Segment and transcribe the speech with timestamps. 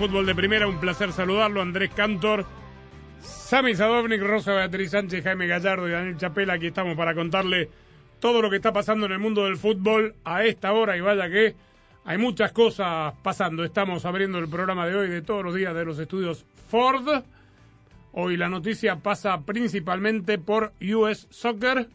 [0.00, 0.66] Fútbol de Primera.
[0.66, 1.60] Un placer saludarlo.
[1.60, 2.46] Andrés Cantor,
[3.20, 6.54] Sami Sadovnik, Rosa Beatriz Sánchez, Jaime Gallardo y Daniel Chapela.
[6.54, 7.68] Aquí estamos para contarle
[8.18, 10.96] todo lo que está pasando en el mundo del fútbol a esta hora.
[10.96, 11.54] Y vaya que
[12.06, 13.62] hay muchas cosas pasando.
[13.62, 17.22] Estamos abriendo el programa de hoy de todos los días de los estudios Ford.
[18.12, 21.90] Hoy la noticia pasa principalmente por US Soccer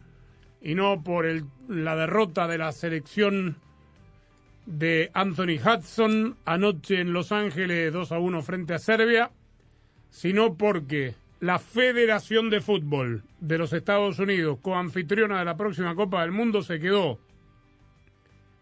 [0.62, 1.26] y no por
[1.68, 3.58] la derrota de la selección
[4.66, 9.32] de Anthony Hudson anoche en Los Ángeles 2 a 1 frente a Serbia,
[10.10, 16.22] sino porque la Federación de Fútbol de los Estados Unidos, coanfitriona de la próxima Copa
[16.22, 17.20] del Mundo, se quedó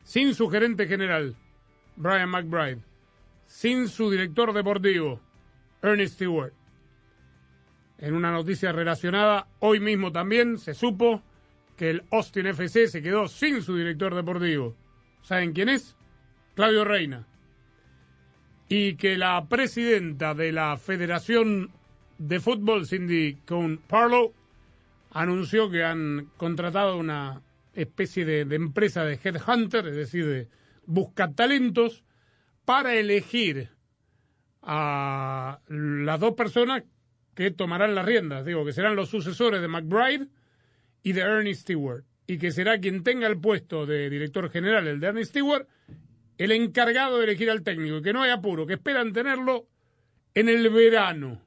[0.03, 1.35] sin su gerente general,
[1.95, 2.81] Brian McBride,
[3.45, 5.21] sin su director deportivo,
[5.81, 6.53] Ernest Stewart.
[7.99, 11.21] En una noticia relacionada, hoy mismo también se supo
[11.77, 14.75] que el Austin FC se quedó sin su director deportivo.
[15.23, 15.95] ¿Saben quién es?
[16.53, 17.25] Claudio Reina.
[18.67, 21.71] Y que la presidenta de la Federación
[22.17, 24.33] de Fútbol, Cindy Cohn Parlow,
[25.11, 27.41] anunció que han contratado una
[27.73, 30.49] especie de, empresa de headhunter, es decir, de
[30.85, 32.03] buscatalentos,
[32.65, 33.69] para elegir
[34.61, 36.83] a las dos personas
[37.33, 38.45] que tomarán las riendas.
[38.45, 40.27] Digo, que serán los sucesores de McBride
[41.01, 42.03] y de Ernie Stewart.
[42.25, 45.67] Y que será quien tenga el puesto de director general, el de Ernie Stewart,
[46.37, 48.01] el encargado de elegir al técnico.
[48.01, 49.67] Que no hay apuro, que esperan tenerlo
[50.33, 51.41] en el verano.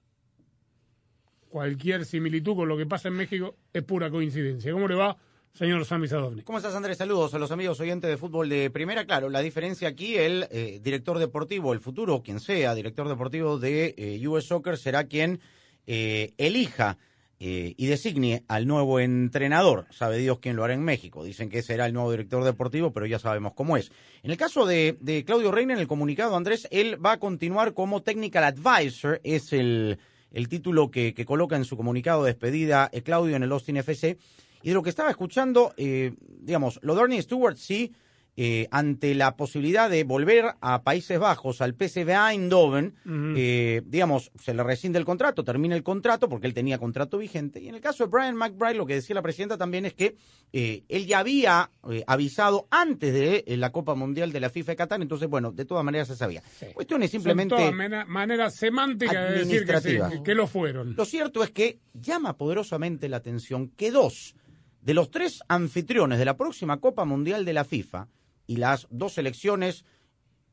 [1.48, 4.72] Cualquier similitud con lo que pasa en México es pura coincidencia.
[4.72, 5.16] ¿Cómo le va,
[5.54, 6.44] señor Sami Sadovnik?
[6.44, 6.98] ¿Cómo estás, Andrés?
[6.98, 9.06] Saludos a los amigos oyentes de fútbol de primera.
[9.06, 13.94] Claro, la diferencia aquí, el eh, director deportivo, el futuro, quien sea, director deportivo de
[13.97, 15.41] eh, US Soccer, será quien
[15.86, 16.98] eh, elija
[17.38, 19.86] eh, y designe al nuevo entrenador.
[19.91, 21.22] Sabe Dios quién lo hará en México.
[21.22, 23.92] Dicen que será el nuevo director deportivo, pero ya sabemos cómo es.
[24.22, 27.74] En el caso de, de Claudio Reina, en el comunicado, Andrés, él va a continuar
[27.74, 29.98] como Technical Advisor, es el,
[30.32, 33.76] el título que, que coloca en su comunicado de despedida eh, Claudio en el Austin
[33.76, 34.16] FC.
[34.62, 37.92] Y de lo que estaba escuchando, eh, digamos, lo de Stewart sí,
[38.36, 42.94] eh, ante la posibilidad de volver a Países Bajos, al PSV Eindhoven,
[43.36, 47.60] eh, digamos, se le rescinde el contrato, termina el contrato porque él tenía contrato vigente.
[47.60, 50.16] Y en el caso de Brian McBride, lo que decía la presidenta también es que
[50.52, 54.72] eh, él ya había eh, avisado antes de eh, la Copa Mundial de la FIFA
[54.72, 56.42] de Qatar, entonces, bueno, de todas maneras se sabía.
[56.74, 57.56] Cuestión es simplemente...
[57.56, 60.20] Son todas maneras semánticas de decir que, administrativas.
[60.22, 60.94] que lo fueron.
[60.97, 64.34] Lo cierto es que llama poderosamente la atención que dos
[64.82, 68.08] de los tres anfitriones de la próxima Copa Mundial de la FIFA
[68.46, 69.84] y las dos selecciones,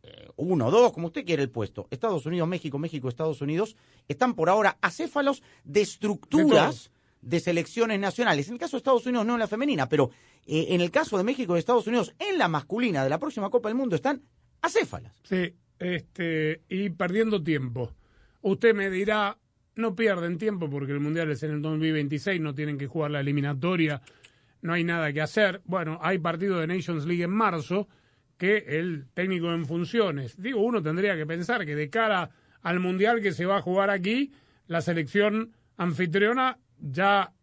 [0.03, 3.75] eh, uno o dos, como usted quiere el puesto, Estados Unidos, México, México, Estados Unidos,
[4.07, 8.47] están por ahora acéfalos de estructuras de, selecciones nacionales.
[8.47, 10.09] En el caso de Estados Unidos no en la femenina, pero
[10.45, 13.49] eh, en el caso de México y Estados Unidos en la masculina de la próxima
[13.49, 14.21] Copa del Mundo están
[14.61, 15.13] acéfalas.
[15.23, 17.93] Sí, este, y perdiendo tiempo.
[18.41, 19.37] Usted me dirá,
[19.75, 23.21] no pierden tiempo porque el Mundial es en el 2026, no tienen que jugar la
[23.21, 24.01] eliminatoria,
[24.63, 25.62] no hay nada que hacer.
[25.66, 27.90] Bueno, hay partido de Nations League en marzo
[28.38, 30.41] que el técnico en funciones.
[30.41, 32.31] Digo, uno tendría que pensar que de cara
[32.62, 34.31] al Mundial que se va a jugar aquí,
[34.68, 37.33] la selección anfitriona ya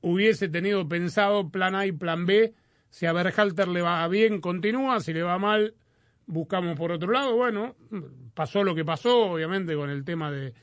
[0.00, 2.54] hubiese tenido pensado plan A y plan B.
[2.88, 5.00] Si a Berhalter le va bien, continúa.
[5.00, 5.74] Si le va mal,
[6.26, 7.34] buscamos por otro lado.
[7.34, 7.74] Bueno,
[8.34, 10.54] pasó lo que pasó, obviamente, con el tema de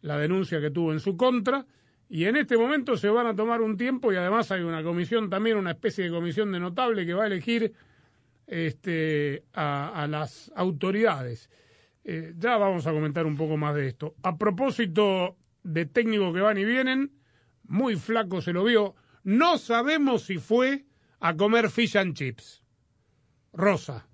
[0.00, 1.66] la denuncia que tuvo en su contra.
[2.12, 5.30] Y en este momento se van a tomar un tiempo y además hay una comisión
[5.30, 7.72] también, una especie de comisión de notable que va a elegir
[8.48, 11.48] este, a, las autoridades.
[12.02, 14.16] Eh, ya vamos a comentar un poco más de esto.
[14.24, 17.12] A propósito de técnicos que van y vienen,
[17.62, 18.96] muy flaco se lo vio.
[19.22, 20.86] No sabemos si fue
[21.20, 22.64] a comer fish and chips.
[23.52, 24.08] Rosa.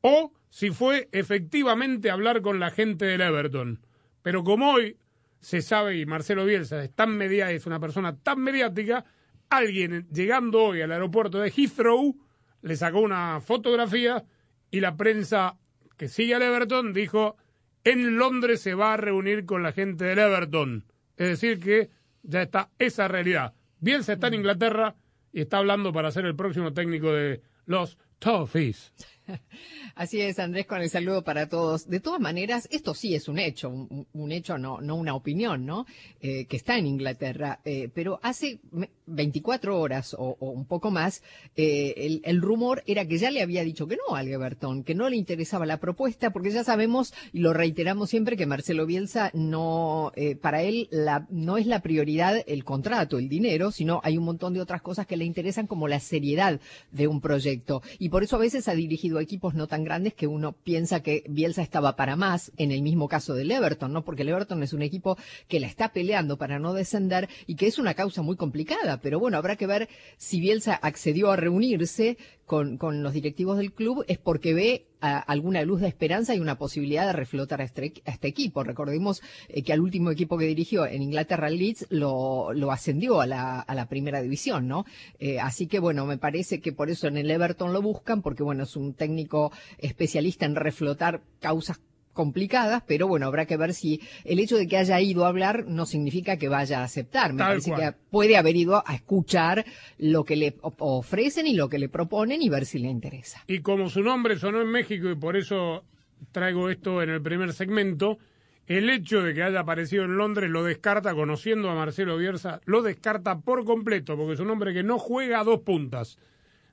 [0.00, 3.86] O si fue efectivamente a hablar con la gente del Everton.
[4.22, 4.96] Pero como hoy
[5.40, 9.04] se sabe, y Marcelo Bielsa es, tan media, es una persona tan mediática,
[9.48, 12.16] alguien llegando hoy al aeropuerto de Heathrow
[12.62, 14.24] le sacó una fotografía
[14.70, 15.58] y la prensa
[15.96, 17.36] que sigue al Everton dijo,
[17.84, 20.84] en Londres se va a reunir con la gente del Everton.
[21.16, 21.90] Es decir, que
[22.22, 23.54] ya está esa realidad.
[23.78, 24.94] Bielsa está en Inglaterra
[25.32, 28.92] y está hablando para ser el próximo técnico de los Toffees.
[29.94, 31.88] Así es, Andrés, con el saludo para todos.
[31.88, 35.86] De todas maneras, esto sí es un hecho, un, hecho, no, no una opinión, ¿no?
[36.20, 37.60] Eh, que está en Inglaterra.
[37.64, 38.60] Eh, pero hace
[39.06, 41.22] 24 horas o, un poco más,
[41.56, 45.08] eh, el, rumor era que ya le había dicho que no al Everton, que no
[45.08, 50.12] le interesaba la propuesta, porque ya sabemos, y lo reiteramos siempre, que Marcelo Bielsa no,
[50.40, 50.88] para él
[51.28, 55.06] no es la prioridad el contrato, el dinero, sino hay un montón de otras cosas
[55.06, 56.60] que le interesan, como la seriedad
[56.90, 57.82] de un proyecto.
[57.98, 61.24] Y por eso a veces ha dirigido equipos no tan grandes que uno piensa que
[61.28, 64.04] Bielsa estaba para más, en el mismo caso del Everton, ¿no?
[64.04, 65.16] Porque el Everton es un equipo
[65.48, 69.00] que la está peleando para no descender y que es una causa muy complicada.
[69.00, 72.16] Pero bueno, habrá que ver si Bielsa accedió a reunirse
[72.50, 76.58] con, con los directivos del club, es porque ve alguna luz de esperanza y una
[76.58, 78.64] posibilidad de reflotar a este, este equipo.
[78.64, 83.28] Recordemos eh, que al último equipo que dirigió en Inglaterra, Leeds, lo, lo ascendió a
[83.28, 84.84] la, a la primera división, ¿no?
[85.20, 88.42] Eh, así que bueno, me parece que por eso en el Everton lo buscan, porque
[88.42, 91.80] bueno, es un técnico especialista en reflotar causas
[92.12, 95.66] complicadas, pero bueno, habrá que ver si el hecho de que haya ido a hablar
[95.66, 97.32] no significa que vaya a aceptar.
[97.32, 99.64] Me parece que puede haber ido a escuchar
[99.98, 103.42] lo que le ofrecen y lo que le proponen y ver si le interesa.
[103.46, 105.84] Y como su nombre sonó en México y por eso
[106.32, 108.18] traigo esto en el primer segmento,
[108.66, 112.82] el hecho de que haya aparecido en Londres lo descarta, conociendo a Marcelo Bielsa, lo
[112.82, 116.18] descarta por completo, porque es un hombre que no juega a dos puntas.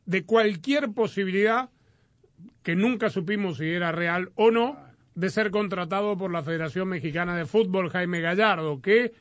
[0.05, 1.69] De cualquier posibilidad,
[2.61, 4.77] que nunca supimos si era real o no,
[5.17, 9.13] de ser contratado por la Federación Mexicana de Fútbol, Jaime Gallardo, que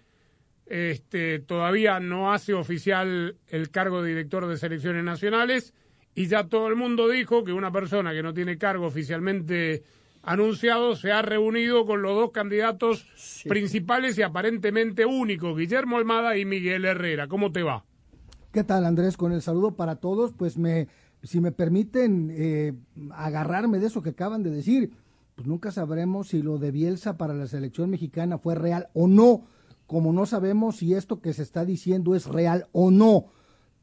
[0.66, 5.72] este, todavía no hace oficial el cargo de director de selecciones nacionales
[6.14, 9.84] y ya todo el mundo dijo que una persona que no tiene cargo oficialmente
[10.22, 13.06] anunciado se ha reunido con los dos candidatos
[13.48, 17.26] principales y aparentemente únicos, Guillermo Almada y Miguel Herrera.
[17.26, 17.86] ¿Cómo te va?
[18.52, 19.16] ¿Qué tal Andrés?
[19.16, 20.88] Con el saludo para todos, pues me,
[21.22, 22.74] si me permiten eh,
[23.12, 24.90] agarrarme de eso que acaban de decir,
[25.36, 29.42] pues nunca sabremos si lo de Bielsa para la selección mexicana fue real o no,
[29.86, 33.26] como no sabemos si esto que se está diciendo es real o no.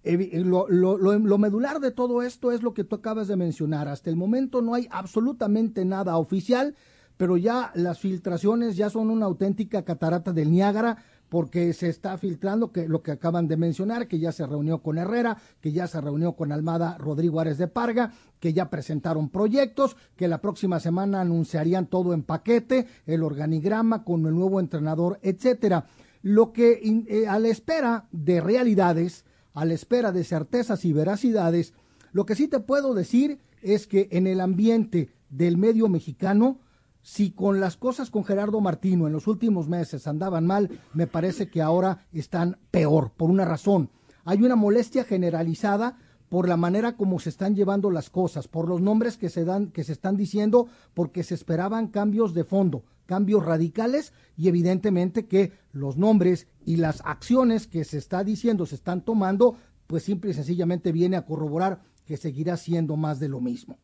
[0.04, 3.88] Lo, lo, medular de todo esto es lo que tú acabas de mencionar.
[3.88, 6.76] Hasta el momento no hay absolutamente nada oficial,
[7.18, 12.72] pero ya las filtraciones ya son una auténtica catarata del Niágara porque se está filtrando
[12.72, 16.00] que lo que acaban de mencionar, que ya se reunió con Herrera, que ya se
[16.00, 21.22] reunió con Almada Rodrigo Ares de Parga, que ya presentaron proyectos, que la próxima semana
[21.22, 25.88] anunciarían todo en paquete, el organigrama con el nuevo entrenador, etcétera.
[26.22, 29.26] Lo que eh, a la espera de realidades,
[29.56, 31.74] a la espera de certezas y veracidades,
[32.12, 36.60] lo que sí te puedo decir es que en el ambiente del medio mexicano
[37.04, 41.50] si con las cosas con Gerardo Martino en los últimos meses andaban mal, me parece
[41.50, 43.90] que ahora están peor, por una razón.
[44.24, 45.98] Hay una molestia generalizada
[46.30, 49.68] por la manera como se están llevando las cosas, por los nombres que se dan,
[49.68, 55.52] que se están diciendo, porque se esperaban cambios de fondo, cambios radicales, y evidentemente que
[55.74, 60.34] los nombres y las acciones que se está diciendo se están tomando, pues simple y
[60.34, 63.78] sencillamente viene a corroborar que seguirá siendo más de lo mismo.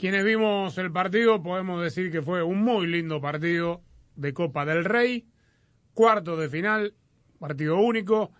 [0.00, 3.82] Quienes vimos el partido podemos decir que fue un muy lindo partido
[4.16, 5.26] de Copa del Rey,
[5.92, 6.94] cuarto de final,
[7.38, 8.32] partido único.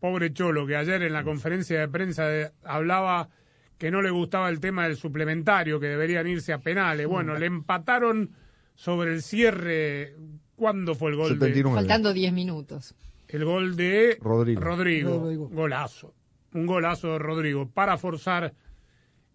[0.00, 2.26] Pobre Cholo, que ayer en la conferencia de prensa
[2.62, 3.28] hablaba
[3.76, 7.06] que no le gustaba el tema del suplementario, que deberían irse a penales.
[7.06, 8.30] Bueno, le empataron
[8.74, 10.16] sobre el cierre.
[10.56, 11.38] ¿Cuándo fue el gol?
[11.38, 11.62] De...
[11.64, 12.94] Faltando 10 minutos.
[13.28, 14.58] El gol de Rodrigo.
[14.58, 15.48] Rodrigo.
[15.50, 16.14] Golazo.
[16.54, 18.54] Un golazo de Rodrigo para forzar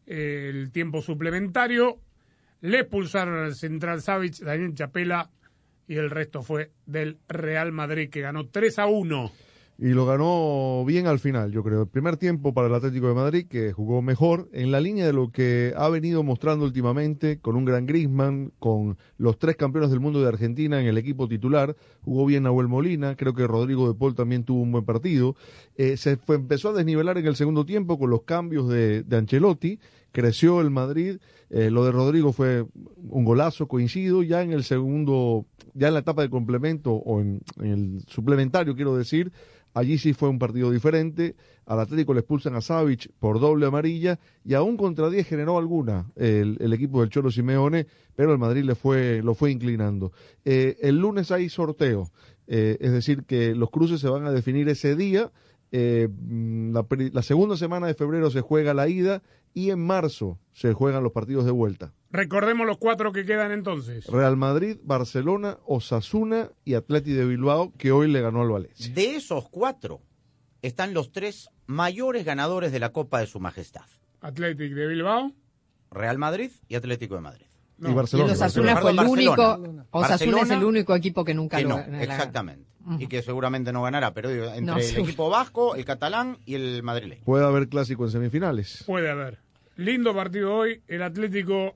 [0.09, 1.99] el tiempo suplementario.
[2.61, 5.29] Le expulsaron al central Savic, Daniel Chapela,
[5.87, 9.31] y el resto fue del Real Madrid, que ganó 3 a 1
[9.81, 11.83] y lo ganó bien al final, yo creo.
[11.83, 15.13] El primer tiempo para el Atlético de Madrid, que jugó mejor, en la línea de
[15.13, 20.01] lo que ha venido mostrando últimamente, con un gran Grisman, con los tres campeones del
[20.01, 23.97] mundo de Argentina en el equipo titular, jugó bien Nahuel Molina, creo que Rodrigo de
[23.97, 25.37] Paul también tuvo un buen partido.
[25.77, 29.15] Eh, se fue, empezó a desnivelar en el segundo tiempo con los cambios de, de
[29.15, 29.79] Ancelotti,
[30.11, 31.17] creció el Madrid,
[31.49, 32.65] eh, lo de Rodrigo fue
[32.97, 37.41] un golazo, coincido, ya en el segundo, ya en la etapa de complemento o en
[37.61, 39.31] el suplementario, quiero decir,
[39.73, 41.35] Allí sí fue un partido diferente.
[41.65, 46.11] Al Atlético le expulsan a Savic por doble amarilla y aún contra 10 generó alguna
[46.15, 47.85] el, equipo del Cholo Simeone,
[48.15, 50.11] pero el Madrid le fue, lo fue inclinando.
[50.43, 52.09] Eh, el lunes hay sorteo.
[52.47, 55.31] Eh, es decir, que los cruces se van a definir ese día.
[55.71, 56.73] Eh, mm,
[57.13, 59.21] la, segunda semana de febrero se juega la ida
[59.53, 61.93] y en marzo se juegan los partidos de vuelta.
[62.11, 64.07] Recordemos los cuatro que quedan entonces.
[64.07, 68.93] Real Madrid, Barcelona, Osasuna y Atleti de Bilbao, que hoy le ganó al Valencia.
[68.93, 70.01] De esos cuatro
[70.61, 73.85] están los tres mayores ganadores de la Copa de Su Majestad.
[74.21, 75.31] Athletic de Bilbao.
[75.91, 77.45] Real Madrid y Atlético de Madrid.
[77.77, 77.91] No.
[77.91, 78.29] Y Barcelona.
[78.29, 78.81] el Osasuna Barcelona.
[78.81, 79.35] fue el único.
[79.37, 79.85] Barcelona.
[79.91, 81.99] Osasuna es el único equipo que nunca Que lo no, ganó.
[81.99, 82.68] exactamente.
[82.97, 85.03] Y que seguramente no ganará, pero digo, entre No, el seguro.
[85.03, 87.21] equipo vasco, el catalán y el madrileño.
[87.25, 88.83] Puede haber clásico en semifinales.
[88.87, 89.39] Puede haber.
[89.75, 90.81] Lindo partido hoy.
[90.87, 91.75] El Atlético,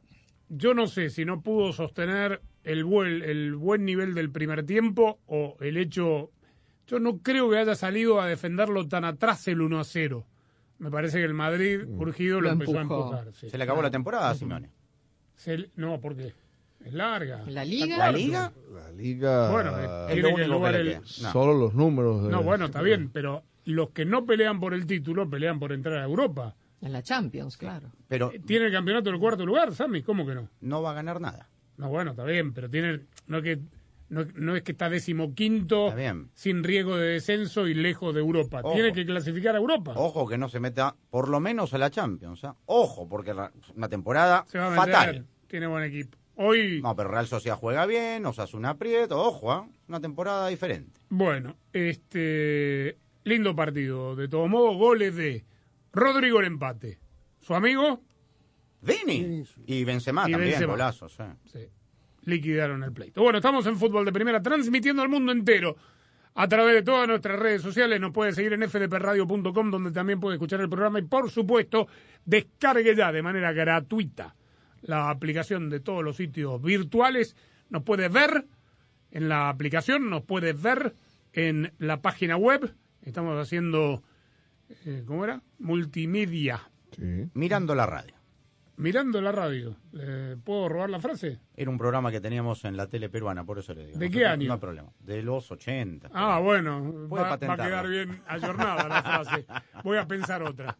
[0.49, 5.19] yo no sé si no pudo sostener el buen, el buen nivel del primer tiempo
[5.27, 6.31] o el hecho.
[6.87, 10.25] Yo no creo que haya salido a defenderlo tan atrás el 1 a 0.
[10.79, 13.03] Me parece que el Madrid, urgido, lo, Lo empezó empujó.
[13.03, 13.33] a empujar.
[13.35, 13.49] sí.
[13.49, 14.69] Se le acabó la temporada a Simeone.
[15.35, 16.33] Se- no, ¿por qué?
[16.85, 17.43] Es larga.
[17.47, 17.97] La Liga.
[17.97, 18.53] ¿La Liga?
[18.73, 19.51] La liga.
[19.51, 20.99] Bueno, eh, tiene que jugar le el- queda.
[20.99, 21.31] No.
[21.31, 22.23] Solo los números.
[22.25, 25.71] de- No, bueno, está bien, pero los que no pelean por el título pelean por
[25.71, 26.55] entrar a Europa.
[26.81, 27.89] En la Champions, claro.
[28.09, 30.49] Pero Tiene el campeonato del cuarto lugar, Sammy, ¿cómo que no?
[30.59, 31.49] no va a ganar nada.
[31.77, 33.59] No, bueno, está bien, pero tiene no es que
[34.09, 36.29] no, no es que está decimoquinto Está bien.
[36.35, 38.59] sin riesgo de descenso y lejos de Europa.
[38.63, 38.73] Ojo.
[38.75, 39.93] Tiene que clasificar a Europa.
[39.95, 42.43] Ojo que no se meta por lo menos a la Champions.
[42.43, 42.55] ¿ah?
[42.65, 44.93] Ojo, porque la- una temporada Se va a meter.
[44.93, 45.25] fatal.
[45.47, 46.17] Tiene buen equipo.
[46.35, 49.67] Hoy, No, pero Real Sociedad juega bien, Osasuna aprieto, ojo, ¿ah?
[49.87, 50.99] una temporada diferente.
[51.09, 54.15] bueno, este lindo partido.
[54.15, 55.45] De todo modo, goles de
[55.91, 56.99] Rodrigo el empate.
[57.39, 58.01] Su amigo
[58.81, 60.73] Vini y Benzema Y también, Benzema.
[60.73, 61.15] golazos.
[61.19, 61.35] eh.
[61.45, 61.59] Sí,
[62.23, 63.21] liquidaron el pleito.
[63.21, 65.75] Bueno, estamos en Fútbol de Primera, transmitiendo al mundo entero
[66.35, 67.99] a través de todas nuestras redes sociales.
[68.01, 70.99] Nos puede seguir en fdpradio.com, donde también puede escuchar el programa.
[70.99, 71.87] Y, por supuesto,
[72.25, 74.35] descargue ya de manera gratuita
[74.83, 77.35] la aplicación de todos los sitios virtuales.
[77.69, 78.45] Nos puede ver
[79.11, 80.93] en la aplicación, nos puede ver
[81.33, 82.73] en la página web.
[83.01, 84.03] Estamos haciendo,
[84.85, 85.41] eh, ¿cómo era?
[85.59, 86.69] Multimedia.
[86.95, 87.29] Sí.
[87.33, 88.13] Mirando la radio.
[88.77, 89.75] Mirando la radio.
[89.93, 91.39] ¿Le ¿Puedo robar la frase?
[91.55, 93.99] Era un programa que teníamos en la tele peruana, por eso le digo.
[93.99, 94.47] ¿De qué no- año?
[94.47, 94.89] No hay problema.
[94.99, 96.09] De los 80.
[96.13, 99.45] Ah, bueno, va, va a quedar bien ayornada la frase.
[99.83, 100.75] Voy a pensar otra.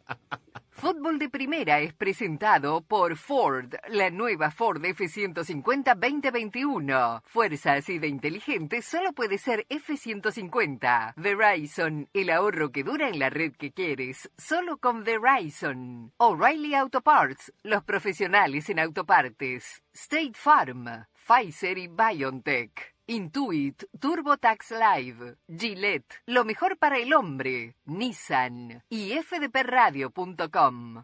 [0.75, 7.21] Fútbol de Primera es presentado por Ford, la nueva Ford F-150 2021.
[7.25, 11.13] Fuerza así de inteligente solo puede ser F-150.
[11.15, 16.11] Verizon, el ahorro que dura en la red que quieres, solo con Verizon.
[16.17, 19.81] O'Reilly Auto Parts, los profesionales en autopartes.
[19.93, 20.85] State Farm,
[21.27, 22.93] Pfizer y BioNTech.
[23.05, 31.03] Intuit, TurboTax Live, Gillette, lo mejor para el hombre, Nissan y fdpradio.com.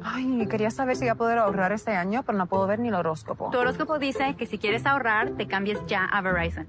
[0.00, 2.86] Ay, quería saber si voy a poder ahorrar este año, pero no puedo ver ni
[2.86, 3.50] el horóscopo.
[3.50, 6.68] Tu horóscopo dice que si quieres ahorrar, te cambies ya a Verizon.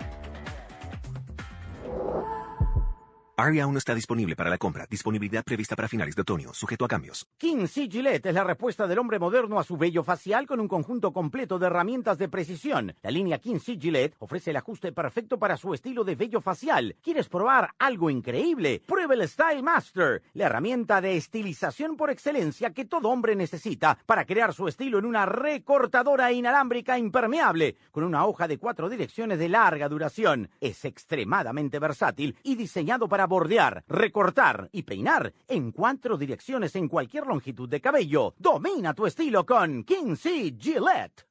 [3.41, 4.85] Aria aún no está disponible para la compra.
[4.87, 7.27] Disponibilidad prevista para finales de otoño, sujeto a cambios.
[7.37, 7.87] King C.
[7.89, 11.57] Gillette es la respuesta del hombre moderno a su vello facial con un conjunto completo
[11.57, 12.93] de herramientas de precisión.
[13.01, 13.77] La línea King C.
[13.79, 16.95] Gillette ofrece el ajuste perfecto para su estilo de vello facial.
[17.01, 18.83] ¿Quieres probar algo increíble?
[18.85, 24.25] Prueba el Style Master, la herramienta de estilización por excelencia que todo hombre necesita para
[24.25, 29.49] crear su estilo en una recortadora inalámbrica impermeable con una hoja de cuatro direcciones de
[29.49, 30.49] larga duración.
[30.59, 37.25] Es extremadamente versátil y diseñado para bordear, recortar y peinar en cuatro direcciones en cualquier
[37.27, 38.35] longitud de cabello.
[38.37, 40.53] Domina tu estilo con King C.
[40.59, 41.30] Gillette.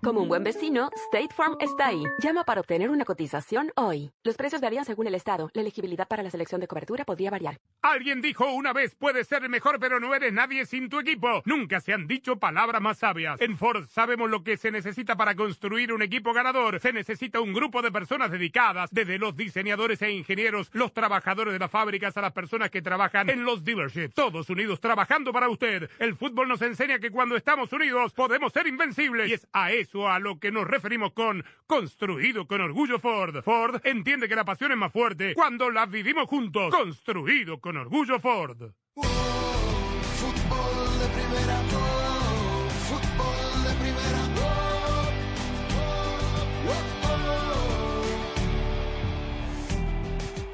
[0.00, 2.04] Como un buen vecino, State Farm está ahí.
[2.22, 4.12] Llama para obtener una cotización hoy.
[4.22, 5.50] Los precios varían según el estado.
[5.54, 7.58] La elegibilidad para la selección de cobertura podría variar.
[7.82, 11.42] Alguien dijo una vez, puedes ser el mejor, pero no eres nadie sin tu equipo.
[11.46, 13.40] Nunca se han dicho palabras más sabias.
[13.40, 16.78] En Ford sabemos lo que se necesita para construir un equipo ganador.
[16.78, 21.58] Se necesita un grupo de personas dedicadas, desde los diseñadores e ingenieros, los trabajadores de
[21.58, 24.14] las fábricas a las personas que trabajan en los dealerships.
[24.14, 25.90] Todos unidos trabajando para usted.
[25.98, 29.28] El fútbol nos enseña que cuando estamos unidos podemos ser invencibles.
[29.28, 33.42] Y es a eso a lo que nos referimos con construido con orgullo Ford.
[33.42, 36.74] Ford entiende que la pasión es más fuerte cuando la vivimos juntos.
[36.74, 38.70] Construido con orgullo Ford.
[40.16, 41.62] Fútbol de primera,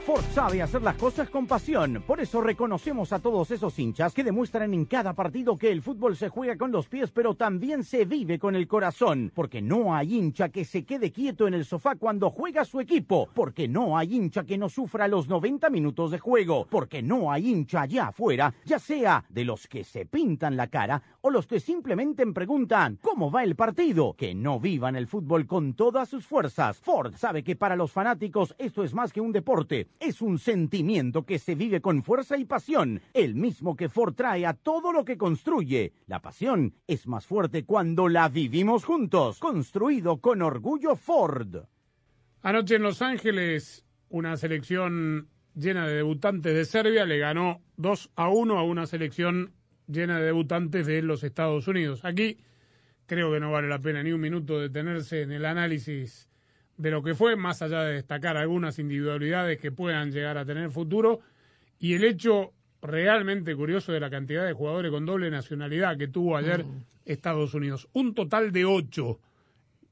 [0.04, 2.04] Ford sabe hacer las cosas con pasión.
[2.06, 6.14] Por eso reconocemos a todos esos hinchas que demuestran en cada partido que el fútbol
[6.14, 9.32] se juega con los pies, pero también se vive con el corazón.
[9.34, 13.30] Porque no hay hincha que se quede quieto en el sofá cuando juega su equipo.
[13.32, 16.66] Porque no hay hincha que no sufra los 90 minutos de juego.
[16.68, 21.02] Porque no hay hincha allá afuera, ya sea de los que se pintan la cara
[21.22, 24.14] o los que simplemente preguntan ¿cómo va el partido?
[24.14, 26.78] Que no vivan el fútbol con todas sus fuerzas.
[26.78, 31.24] Ford sabe que para los fanáticos esto es más que un deporte, es un sentimiento
[31.24, 35.04] que se vive con fuerza y pasión, el mismo que Ford trae a todo lo
[35.04, 35.92] que construye.
[36.06, 41.64] La pasión es más fuerte cuando la vivimos juntos, construido con orgullo Ford.
[42.42, 48.28] Anoche en Los Ángeles, una selección llena de debutantes de Serbia le ganó 2 a
[48.28, 49.54] 1 a una selección
[49.86, 52.04] llena de debutantes de los Estados Unidos.
[52.04, 52.38] Aquí
[53.06, 56.28] creo que no vale la pena ni un minuto detenerse en el análisis
[56.76, 60.70] de lo que fue, más allá de destacar algunas individualidades que puedan llegar a tener
[60.70, 61.20] futuro,
[61.78, 66.36] y el hecho realmente curioso de la cantidad de jugadores con doble nacionalidad que tuvo
[66.36, 66.64] ayer
[67.04, 67.88] Estados Unidos.
[67.92, 69.20] Un total de ocho.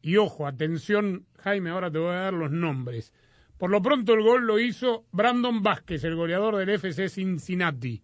[0.02, 3.12] Y ojo, atención, Jaime, ahora te voy a dar los nombres.
[3.56, 8.02] Por lo pronto el gol lo hizo Brandon Vázquez, el goleador del FC Cincinnati,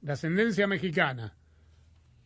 [0.00, 1.36] de ascendencia mexicana.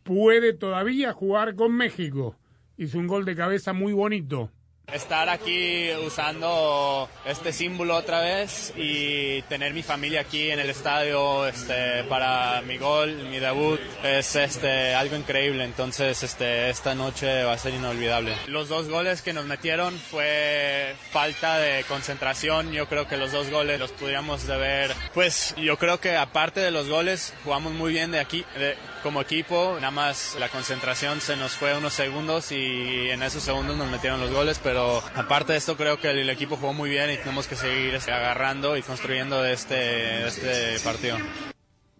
[0.03, 2.37] Puede todavía jugar con México.
[2.77, 4.51] Hizo un gol de cabeza muy bonito.
[4.93, 11.47] Estar aquí usando este símbolo otra vez y tener mi familia aquí en el estadio
[11.47, 15.63] este, para mi gol, mi debut, es este, algo increíble.
[15.63, 18.35] Entonces este, esta noche va a ser inolvidable.
[18.47, 22.71] Los dos goles que nos metieron fue falta de concentración.
[22.71, 24.95] Yo creo que los dos goles los pudiéramos de ver.
[25.13, 28.45] Pues yo creo que aparte de los goles, jugamos muy bien de aquí.
[28.57, 33.43] De, como equipo, nada más la concentración se nos fue unos segundos y en esos
[33.43, 36.89] segundos nos metieron los goles, pero aparte de esto creo que el, equipo jugó muy
[36.89, 41.17] bien y tenemos que seguir agarrando y construyendo de este, este partido.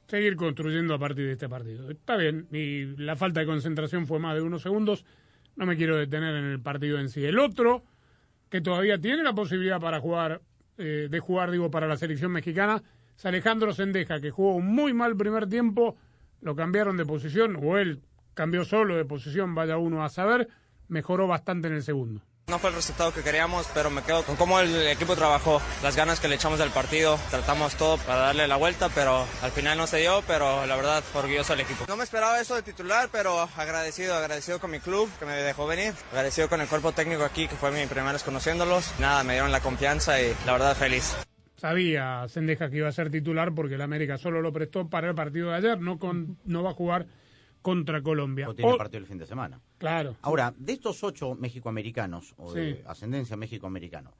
[0.07, 1.89] Seguir construyendo a partir de este partido.
[1.89, 5.05] Está bien, y la falta de concentración fue más de unos segundos,
[5.55, 7.23] no me quiero detener en el partido en sí.
[7.23, 7.83] El otro,
[8.49, 10.41] que todavía tiene la posibilidad para jugar,
[10.77, 12.81] eh, de jugar, digo, para la selección mexicana,
[13.17, 15.97] es Alejandro Sendeja, que jugó muy mal primer tiempo,
[16.41, 18.01] lo cambiaron de posición, o él
[18.33, 20.47] cambió solo de posición, vaya uno a saber,
[20.87, 22.21] mejoró bastante en el segundo.
[22.49, 25.95] No fue el resultado que queríamos, pero me quedo con cómo el equipo trabajó, las
[25.95, 29.77] ganas que le echamos del partido, tratamos todo para darle la vuelta, pero al final
[29.77, 31.85] no se dio, pero la verdad orgulloso del equipo.
[31.87, 35.67] No me esperaba eso de titular, pero agradecido, agradecido con mi club que me dejó
[35.67, 39.33] venir, agradecido con el cuerpo técnico aquí que fue mi primera vez conociéndolos, nada, me
[39.33, 41.15] dieron la confianza y la verdad feliz.
[41.59, 45.15] Sabía Sendeja que iba a ser titular porque el América solo lo prestó para el
[45.15, 47.05] partido de ayer, no, con, no va a jugar
[47.61, 48.47] contra Colombia.
[48.49, 49.59] O tiene O- partido el fin de semana.
[49.77, 50.15] Claro.
[50.21, 52.81] Ahora, de estos ocho mexicoamericanos, o de Sí.
[52.87, 54.11] ascendencia mexicoamericana,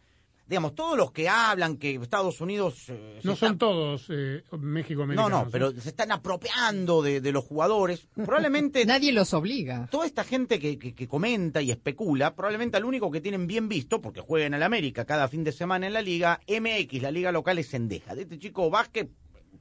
[0.49, 2.85] digamos, todos los que hablan que Estados Unidos...
[2.89, 7.31] eh, No está- son todos eh, México No, no, pero se están apropiando de, de
[7.31, 8.07] los jugadores.
[8.15, 8.83] Probablemente...
[8.87, 9.87] Nadie los obliga.
[9.91, 13.69] Toda esta gente que, que- que comenta y especula, probablemente al único que tienen bien
[13.69, 17.11] visto, porque juegan en el América cada fin de semana en la liga, MX, la
[17.11, 18.15] liga local es Sendeja.
[18.15, 19.07] De este chico Vázquez,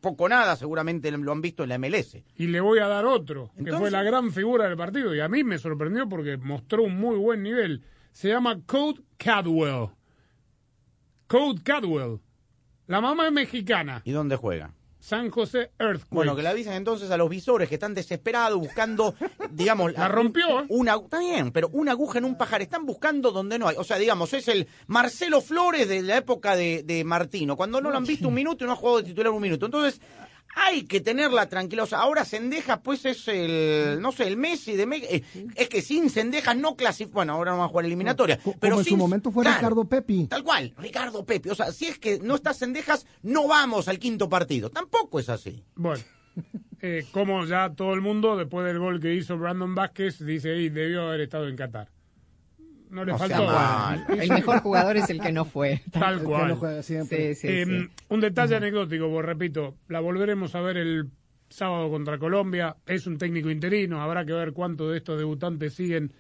[0.01, 2.17] poco nada seguramente lo han visto en la MLS.
[2.37, 5.15] Y le voy a dar otro, que fue la gran figura del partido.
[5.15, 7.83] Y a mí me sorprendió porque mostró un muy buen nivel.
[8.13, 9.89] Se llama Code Cadwell.
[11.29, 12.21] Code Cadwell.
[12.87, 14.01] La mamá es mexicana.
[14.07, 14.73] ¿Y dónde juega?
[14.99, 16.09] San José Earthquakes.
[16.11, 19.15] Bueno, que le avisen entonces a los visores que están desesperados buscando,
[19.51, 19.93] digamos...
[19.93, 20.65] La rompió.
[20.71, 22.63] Una, está bien, pero una aguja en un pajar.
[22.63, 23.77] Están buscando donde no hay.
[23.77, 27.91] O sea, digamos, es el Marcelo Flores de la época de, de Martino, cuando no
[27.91, 29.67] lo han visto un minuto y no ha jugado de titular un minuto.
[29.67, 30.01] Entonces,
[30.67, 31.85] hay que tenerla tranquila.
[31.85, 34.87] O sea, ahora Sendejas, pues es el, no sé, el Messi de...
[34.87, 35.23] Me- eh,
[35.55, 37.15] es que sin Sendejas no clasifica...
[37.15, 38.39] Bueno, ahora no va a jugar eliminatoria.
[38.39, 40.27] Como pero en su sin- momento fue claro, Ricardo Pepi.
[40.27, 41.51] Tal cual, Ricardo Pepe.
[41.51, 44.71] O sea, si es que no está Sendejas, no vamos al quinto partido.
[44.71, 45.65] Tampoco es así.
[45.75, 46.03] Bueno,
[46.81, 50.69] eh, como ya todo el mundo, después del gol que hizo Brandon Vázquez, dice, y
[50.69, 51.89] debió haber estado en Qatar.
[52.91, 54.15] No le sea faltó.
[54.15, 55.83] El mejor jugador es el que no fue.
[55.93, 56.49] Tal cual.
[56.49, 57.35] no juega siempre.
[57.35, 57.89] Sí, sí, Eh, sí.
[58.09, 61.11] Un detalle anecdótico, pues repito, la volveremos a ver el
[61.49, 62.77] sábado contra Colombia.
[62.87, 66.13] Es un técnico interino, habrá que ver cuántos de estos debutantes siguen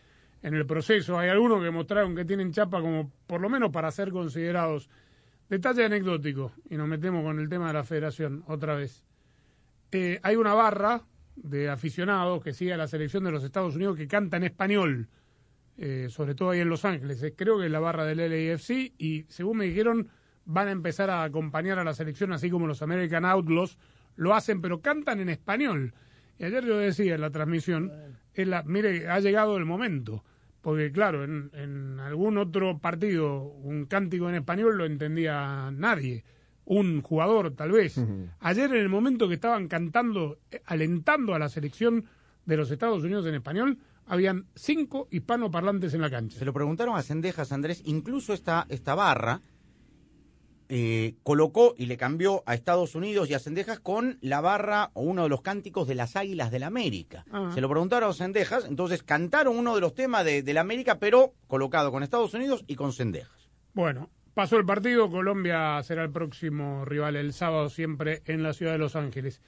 [0.42, 1.18] en el proceso.
[1.18, 4.88] Hay algunos que mostraron que tienen chapa como por lo menos para ser considerados.
[5.48, 9.02] Detalle anecdótico, y nos metemos con el tema de la federación otra vez.
[9.92, 11.02] Eh, hay una barra
[11.36, 15.08] de aficionados que sigue a la selección de los Estados Unidos que canta en español,
[15.78, 17.22] eh, sobre todo ahí en Los Ángeles.
[17.22, 20.08] Eh, creo que es la barra del LAFC y según me dijeron
[20.44, 23.78] van a empezar a acompañar a la selección así como los American Outlaws
[24.16, 25.94] lo hacen, pero cantan en español.
[26.38, 27.92] Y ayer yo decía en la transmisión,
[28.34, 30.24] la, mire, ha llegado el momento.
[30.60, 36.24] Porque claro, en, en algún otro partido un cántico en español lo entendía nadie.
[36.64, 38.00] Un jugador tal vez.
[38.40, 42.04] Ayer en el momento que estaban cantando, eh, alentando a la selección
[42.44, 46.38] de los Estados Unidos en español, habían cinco hispanoparlantes en la cancha.
[46.38, 49.40] Se lo preguntaron a Sendejas, Andrés, incluso esta, esta barra
[50.70, 55.00] eh, colocó y le cambió a Estados Unidos y a Sendejas con la barra o
[55.00, 57.24] uno de los cánticos de las Águilas del América.
[57.32, 57.50] Ah.
[57.54, 61.32] Se lo preguntaron a Sendejas, entonces cantaron uno de los temas de, del América, pero
[61.46, 63.48] colocado con Estados Unidos y con Sendejas.
[63.72, 68.72] Bueno, pasó el partido, Colombia será el próximo rival el sábado siempre en la ciudad
[68.72, 69.40] de Los Ángeles.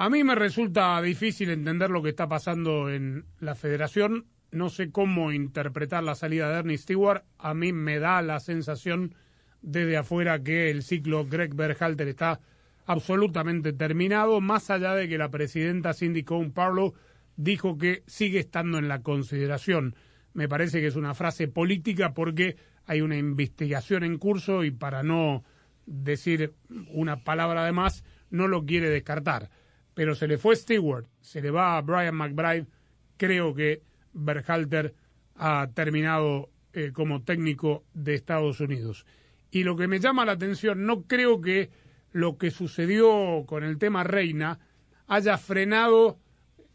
[0.00, 4.26] A mí me resulta difícil entender lo que está pasando en la federación.
[4.52, 7.24] No sé cómo interpretar la salida de Ernie Stewart.
[7.36, 9.16] A mí me da la sensación
[9.60, 12.38] desde afuera que el ciclo Greg Berhalter está
[12.86, 16.94] absolutamente terminado, más allá de que la presidenta Cindy Cohn Parlow
[17.34, 19.96] dijo que sigue estando en la consideración.
[20.32, 22.56] Me parece que es una frase política porque
[22.86, 25.42] hay una investigación en curso y para no
[25.86, 26.54] decir
[26.92, 29.50] una palabra de más, no lo quiere descartar.
[29.98, 32.68] Pero se le fue Stewart, se le va a Brian McBride,
[33.16, 33.82] creo que
[34.12, 34.94] Berhalter
[35.34, 39.06] ha terminado eh, como técnico de Estados Unidos.
[39.50, 41.70] Y lo que me llama la atención, no creo que
[42.12, 44.60] lo que sucedió con el tema Reina
[45.08, 46.20] haya frenado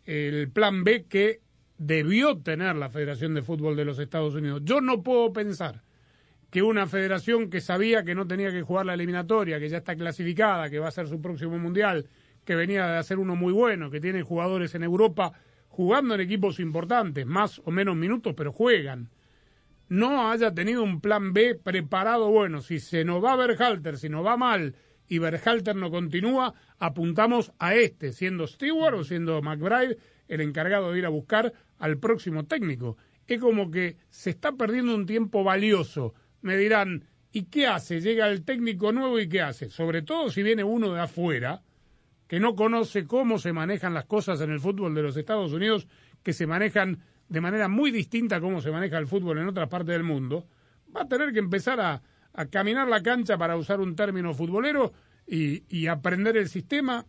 [0.03, 1.39] el plan B que
[1.77, 4.63] debió tener la Federación de Fútbol de los Estados Unidos.
[4.65, 5.81] Yo no puedo pensar
[6.49, 9.95] que una federación que sabía que no tenía que jugar la eliminatoria, que ya está
[9.95, 12.09] clasificada, que va a ser su próximo mundial,
[12.45, 15.33] que venía de hacer uno muy bueno, que tiene jugadores en Europa
[15.67, 19.09] jugando en equipos importantes, más o menos minutos, pero juegan,
[19.89, 24.25] no haya tenido un plan B preparado, bueno, si se nos va Berhalter, si nos
[24.25, 24.75] va mal
[25.07, 30.99] y Berhalter no continúa, apuntamos a este, siendo Stewart o siendo McBride el encargado de
[30.99, 32.97] ir a buscar al próximo técnico.
[33.27, 36.13] Es como que se está perdiendo un tiempo valioso.
[36.41, 38.01] Me dirán, ¿y qué hace?
[38.01, 39.69] Llega el técnico nuevo y qué hace?
[39.69, 41.61] Sobre todo si viene uno de afuera,
[42.33, 45.85] que no conoce cómo se manejan las cosas en el fútbol de los Estados Unidos,
[46.23, 49.69] que se manejan de manera muy distinta a cómo se maneja el fútbol en otras
[49.69, 50.47] partes del mundo,
[50.97, 52.01] va a tener que empezar a,
[52.33, 54.93] a caminar la cancha para usar un término futbolero
[55.27, 57.05] y, y aprender el sistema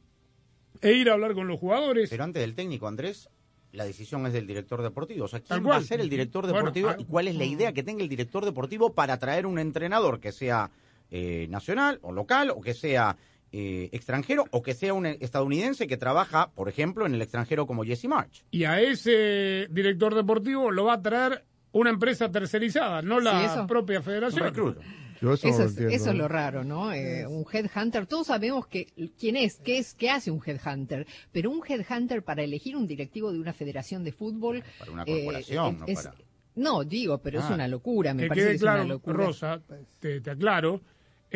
[0.82, 2.10] e ir a hablar con los jugadores.
[2.10, 3.30] Pero antes del técnico, Andrés,
[3.72, 5.24] la decisión es del director deportivo.
[5.24, 7.72] O sea, ¿quién va a ser el director deportivo ah, y cuál es la idea
[7.72, 10.70] que tenga el director deportivo para traer un entrenador que sea
[11.10, 13.16] eh, nacional o local o que sea
[13.56, 17.84] eh, extranjero o que sea un estadounidense que trabaja, por ejemplo, en el extranjero como
[17.84, 18.44] Jesse March?
[18.50, 23.60] Y a ese director deportivo lo va a traer una empresa tercerizada, no la Sí,
[23.68, 24.76] propia federación.
[25.22, 26.14] Eso, es, entiendo, eso es ¿eh?
[26.14, 26.92] lo raro, ¿no?
[26.92, 31.50] Eh, un headhunter, todos sabemos que quién es, qué es, qué hace un headhunter, pero
[31.50, 35.78] un headhunter para elegir un directivo de una federación de fútbol Para una eh, corporación,
[35.86, 36.24] es- no para-
[36.56, 37.54] no, digo, pero es Ah.
[37.54, 39.16] una locura, me que parece quede que es una locura.
[39.16, 39.60] Rosa,
[39.98, 40.82] te, te aclaro,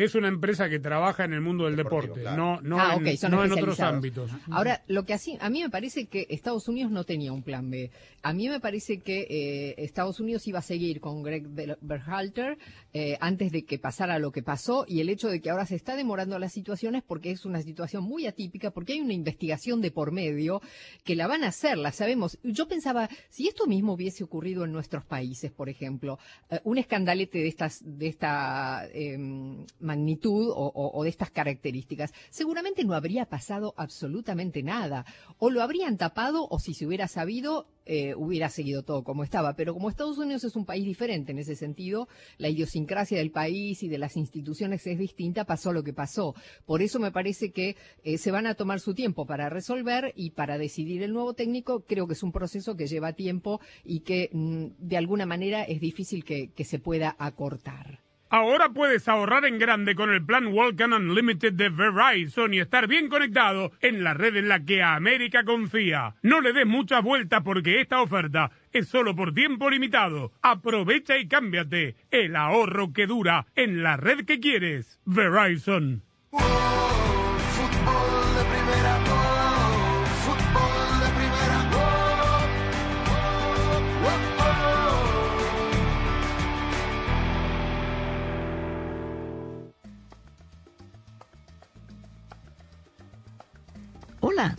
[0.03, 3.43] es una empresa que trabaja en el mundo del deporte, no, no, Ah, en, no
[3.43, 4.31] en otros ámbitos.
[4.51, 7.69] Ahora, lo que así, a mí me parece que Estados Unidos no tenía un plan
[7.69, 7.91] B.
[8.21, 12.57] A mí me parece que eh, Estados Unidos iba a seguir con Greg Ber- Berhalter
[12.93, 15.75] eh, antes de que pasara lo que pasó y el hecho de que ahora se
[15.75, 19.91] está demorando las situaciones porque es una situación muy atípica, porque hay una investigación de
[19.91, 20.61] por medio
[21.03, 22.37] que la van a hacer, la sabemos.
[22.43, 27.39] Yo pensaba, si esto mismo hubiese ocurrido en nuestros países, por ejemplo, eh, un escandalete
[27.39, 34.61] de estas de esta em, magnitud o, de estas características, seguramente no habría pasado absolutamente
[34.61, 35.05] nada.
[35.39, 39.55] O lo habrían tapado o si se hubiera sabido, eh, hubiera seguido todo como estaba.
[39.55, 43.81] Pero como Estados Unidos es un país diferente en ese sentido, la idiosincrasia del país
[43.81, 46.35] y de las instituciones es distinta, pasó lo que pasó.
[46.65, 50.31] Por eso me parece que eh, se van a tomar su tiempo para resolver y
[50.31, 51.83] para decidir el nuevo técnico.
[51.87, 55.79] Creo que es un proceso que lleva tiempo y que mm, de alguna manera es
[55.81, 58.08] difícil que se pueda acortar.
[58.31, 63.09] Ahora puedes ahorrar en grande con el plan Walkan Unlimited de Verizon y estar bien
[63.09, 66.13] conectado en la red en la que América confía.
[66.21, 70.31] No le des muchas vueltas porque esta oferta es solo por tiempo limitado.
[70.43, 74.99] Aprovecha y cámbiate el ahorro que dura en la red que quieres.
[75.05, 76.03] Verizon.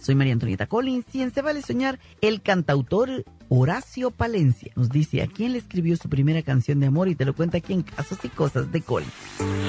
[0.01, 5.23] Soy María Antonieta Collins y en Se Vale Soñar, el cantautor Horacio Palencia nos dice
[5.23, 7.83] a quién le escribió su primera canción de amor y te lo cuenta aquí en
[7.83, 9.13] Casos y Cosas de Collins.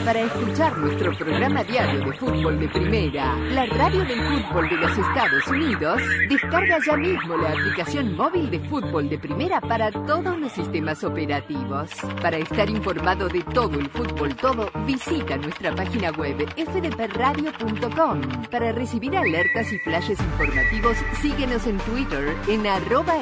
[0.06, 4.92] Para escuchar nuestro programa diario de fútbol de primera, la radio del fútbol de los
[4.92, 10.52] Estados Unidos, descarga ya mismo la aplicación móvil de fútbol de primera para todos los
[10.52, 11.90] sistemas operativos.
[12.22, 18.22] Para estar informado de todo el fútbol todo, visita nuestra página web fdpradio.com.
[18.52, 23.16] Para recibir alertas y flashes informativos, síguenos en Twitter en arroba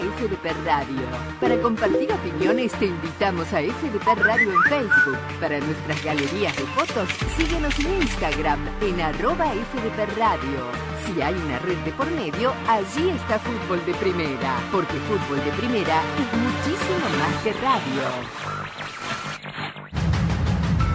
[1.39, 5.17] Para compartir opiniones, te invitamos a FDP Radio en Facebook.
[5.39, 7.07] Para nuestras galerías de fotos,
[7.38, 10.71] síguenos en Instagram en arroba FDP Radio.
[11.05, 15.51] Si hay una red de por medio, allí está Fútbol de Primera, porque Fútbol de
[15.51, 18.59] Primera es muchísimo más que radio.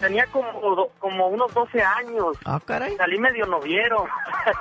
[0.00, 2.36] Tenía como, como unos 12 años.
[2.44, 2.96] Ah, caray.
[2.96, 4.06] Salí medio noviero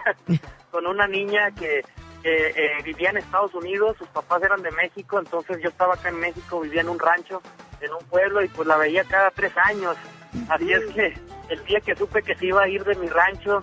[0.71, 1.83] con una niña que
[2.25, 6.09] que, eh, vivía en Estados Unidos, sus papás eran de México, entonces yo estaba acá
[6.09, 7.39] en México, vivía en un rancho,
[7.81, 9.95] en un pueblo, y pues la veía cada tres años.
[10.49, 11.13] Así es que
[11.49, 13.61] el día que supe que se iba a ir de mi rancho,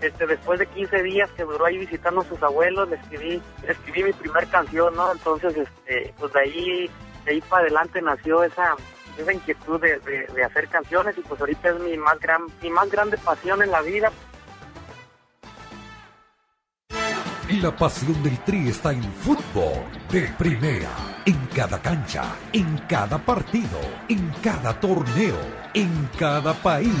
[0.00, 3.72] este, después de 15 días que duró ahí visitando a sus abuelos, le escribí, le
[3.72, 5.12] escribí mi primer canción, ¿no?
[5.12, 6.90] Entonces, este, pues de ahí,
[7.24, 8.74] de ahí para adelante nació esa,
[9.18, 12.90] esa inquietud de, de- hacer canciones y pues ahorita es mi más gran, mi más
[12.90, 14.10] grande pasión en la vida.
[17.60, 20.88] La pasión del Tri está en fútbol de primera.
[21.26, 25.36] En cada cancha, en cada partido, en cada torneo,
[25.74, 26.94] en cada país,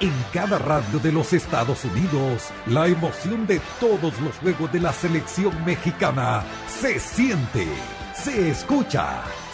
[0.00, 2.50] en cada radio de los Estados Unidos.
[2.66, 7.66] La emoción de todos los juegos de la selección mexicana se siente,
[8.14, 9.22] se escucha,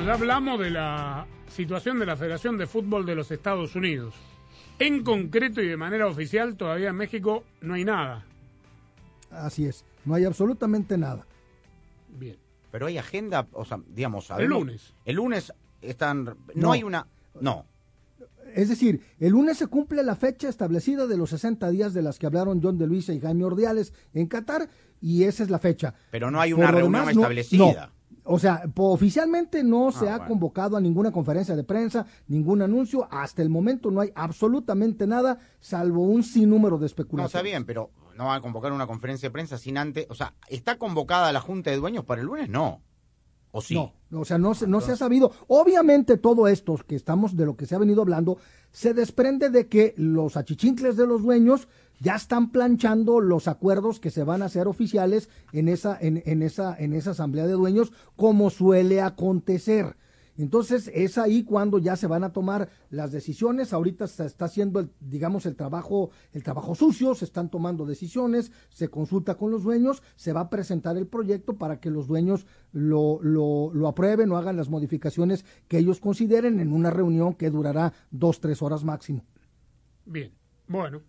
[0.00, 4.14] Bueno, ya hablamos de la situación de la Federación de Fútbol de los Estados Unidos.
[4.78, 8.24] En concreto y de manera oficial, todavía en México no hay nada.
[9.30, 11.26] Así es, no hay absolutamente nada.
[12.18, 12.38] Bien.
[12.72, 14.30] Pero hay agenda, o sea, digamos...
[14.38, 14.94] El lunes.
[15.04, 16.24] El lunes están...
[16.24, 16.72] No, No.
[16.72, 17.06] hay una...
[17.38, 17.66] No.
[18.54, 22.18] Es decir, el lunes se cumple la fecha establecida de los 60 días de las
[22.18, 24.66] que hablaron John de Luisa y Jaime Ordiales en Qatar
[25.02, 25.94] y esa es la fecha.
[26.10, 27.86] Pero no hay Por una lo reunión demás, no- establecida.
[27.86, 27.99] no.
[28.32, 30.28] O sea, oficialmente no se Ah, ha bueno.
[30.28, 33.08] convocado a ninguna conferencia de prensa, ningún anuncio.
[33.10, 37.30] Hasta el momento no hay absolutamente nada, salvo un sinnúmero de No, especulaciones.
[37.34, 40.06] está bien, pero no va a convocar una conferencia de prensa sin antes...
[40.10, 42.48] O sea, ¿está convocada la Junta de Dueños para el lunes?
[42.48, 42.82] No.
[43.52, 43.74] ¿O sí?
[43.74, 45.32] No, o sea, no se, no se ha sabido.
[45.48, 48.38] Obviamente todo esto que estamos, de lo que se ha venido hablando,
[48.70, 51.66] se desprende de que los achichincles de los dueños
[52.00, 56.42] ya están planchando los acuerdos que se van a hacer oficiales en esa, en, en
[56.42, 59.96] esa, en esa asamblea de dueños, como suele acontecer.
[60.36, 63.74] Entonces es ahí cuando ya se van a tomar las decisiones.
[63.74, 67.14] Ahorita se está haciendo, el, digamos, el trabajo, el trabajo sucio.
[67.14, 68.50] Se están tomando decisiones.
[68.70, 70.02] Se consulta con los dueños.
[70.16, 74.38] Se va a presentar el proyecto para que los dueños lo, lo, lo aprueben o
[74.38, 79.26] hagan las modificaciones que ellos consideren en una reunión que durará dos tres horas máximo.
[80.06, 80.32] Bien.
[80.66, 81.02] Bueno.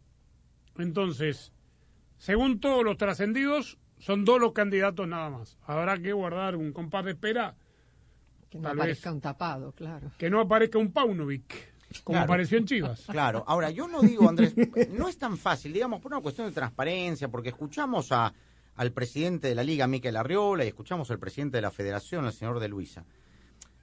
[0.78, 1.52] Entonces,
[2.18, 5.58] según todos los trascendidos, son dos los candidatos nada más.
[5.66, 7.56] Habrá que guardar un compás de espera.
[8.50, 10.12] Que no Tal aparezca vez un tapado, claro.
[10.18, 12.26] que no aparezca un Paunovic, como Claro.
[12.26, 13.06] apareció en Chivas.
[13.10, 14.54] Claro, ahora yo no digo, Andrés,
[14.92, 18.34] no es tan fácil, digamos, por una cuestión de transparencia, porque escuchamos a,
[18.76, 22.34] al presidente de la Liga, Miquel Arriola, y escuchamos al presidente de la Federación, el
[22.34, 23.06] señor de Luisa,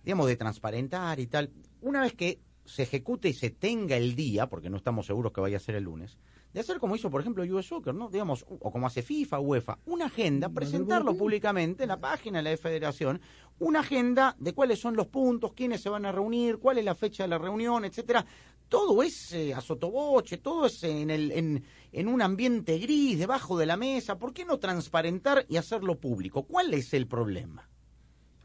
[0.04, 1.50] digamos, de transparentar y tal.
[1.80, 5.40] Una vez que se ejecute y se tenga el día, porque no estamos seguros que
[5.40, 6.18] vaya a ser el lunes,
[6.52, 8.08] de hacer como hizo, por ejemplo, US Soccer, ¿no?
[8.08, 12.56] Digamos, o como hace FIFA, UEFA, una agenda, presentarlo públicamente en la página de la
[12.56, 13.20] Federación,
[13.58, 16.94] una agenda de cuáles son los puntos, quiénes se van a reunir, cuál es la
[16.94, 18.24] fecha de la reunión, etcétera.
[18.68, 23.56] Todo es eh, a sotoboche, todo es en, el, en, en un ambiente gris, debajo
[23.58, 24.18] de la mesa.
[24.18, 26.44] ¿Por qué no transparentar y hacerlo público?
[26.44, 27.68] ¿Cuál es el problema?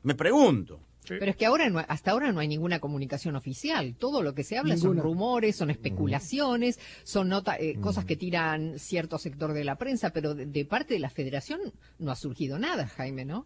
[0.03, 0.81] Me pregunto.
[1.07, 3.95] Pero es que ahora no- hasta ahora no hay ninguna comunicación oficial.
[3.97, 5.01] Todo lo que se habla Ninguna.
[5.01, 10.11] son rumores, son especulaciones, son nota- eh, cosas que tiran cierto sector de la prensa,
[10.11, 11.59] pero de, de parte de la federación
[11.99, 13.45] no ha surgido nada, Jaime, ¿no?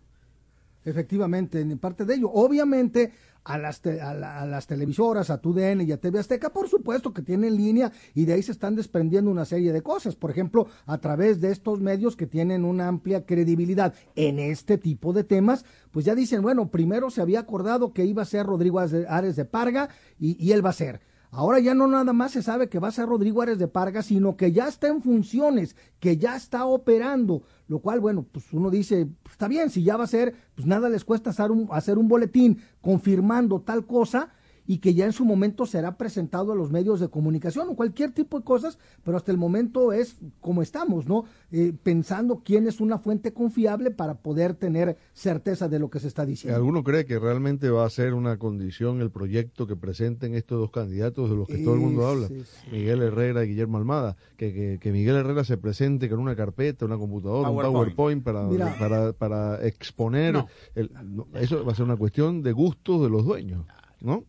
[0.86, 2.30] Efectivamente, en parte de ello.
[2.32, 3.12] Obviamente,
[3.48, 6.68] a las, te- a, la- a las televisoras, a TUDN y a TV Azteca, por
[6.70, 10.16] supuesto que tienen línea y de ahí se están desprendiendo una serie de cosas.
[10.16, 15.14] Por ejemplo, a través de estos medios que tienen una amplia credibilidad en este tipo
[15.14, 18.80] de temas, pues ya dicen, bueno, primero se había acordado que iba a ser Rodrigo
[18.80, 21.00] Ares de- Parga y, y él va a ser.
[21.30, 24.02] Ahora ya no nada más se sabe que va a ser Rodrigo Ares de Parga,
[24.02, 28.70] sino que ya está en funciones, que ya está operando, lo cual, bueno, pues uno
[28.70, 31.68] dice, pues, está bien, si ya va a ser, pues nada les cuesta hacer un,
[31.72, 34.30] hacer un boletín confirmando tal cosa
[34.68, 38.12] y que ya en su momento será presentado a los medios de comunicación o cualquier
[38.12, 41.24] tipo de cosas, pero hasta el momento es como estamos, ¿no?
[41.52, 46.08] Eh, pensando quién es una fuente confiable para poder tener certeza de lo que se
[46.10, 46.56] está diciendo.
[46.58, 50.72] ¿Alguno cree que realmente va a ser una condición el proyecto que presenten estos dos
[50.72, 52.28] candidatos de los que todo el mundo habla?
[52.28, 54.18] es- Miguel Herrera y Guillermo Almada.
[54.36, 57.96] Que, que, que Miguel Herrera se presente con una carpeta, una computadora, un PowerPoint.
[57.96, 58.76] PowerPoint para, Mira.
[58.78, 60.34] para, para exponer.
[60.34, 60.48] No.
[60.76, 63.66] el- no, eso va a ser una cuestión de gustos de los dueños,
[64.02, 64.26] ¿no?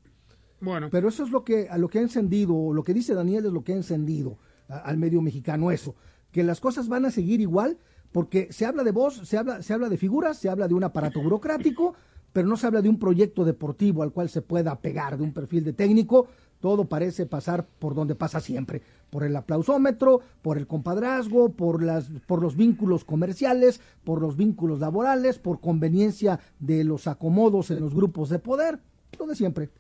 [0.61, 3.47] Bueno, Pero eso es lo que, a lo que ha encendido, lo que dice Daniel
[3.47, 4.39] es lo que ha encendido
[4.69, 5.95] al medio mexicano, eso,
[6.33, 7.79] que las cosas van a seguir igual,
[8.13, 10.85] porque se habla de voz, se habla, se habla de figuras, se habla de un
[10.85, 11.95] aparato burocrático,
[12.33, 15.33] pero no se habla de un proyecto deportivo al cual se pueda pegar, de un
[15.33, 16.29] perfil de técnico,
[16.61, 22.11] todo parece pasar por donde pasa siempre, por el aplausómetro, por el compadrazgo, por las,
[22.27, 27.95] por los vínculos comerciales, por los vínculos laborales, por conveniencia de los acomodos en los
[27.95, 28.81] grupos de poder.
[29.19, 29.71] lo de siempre.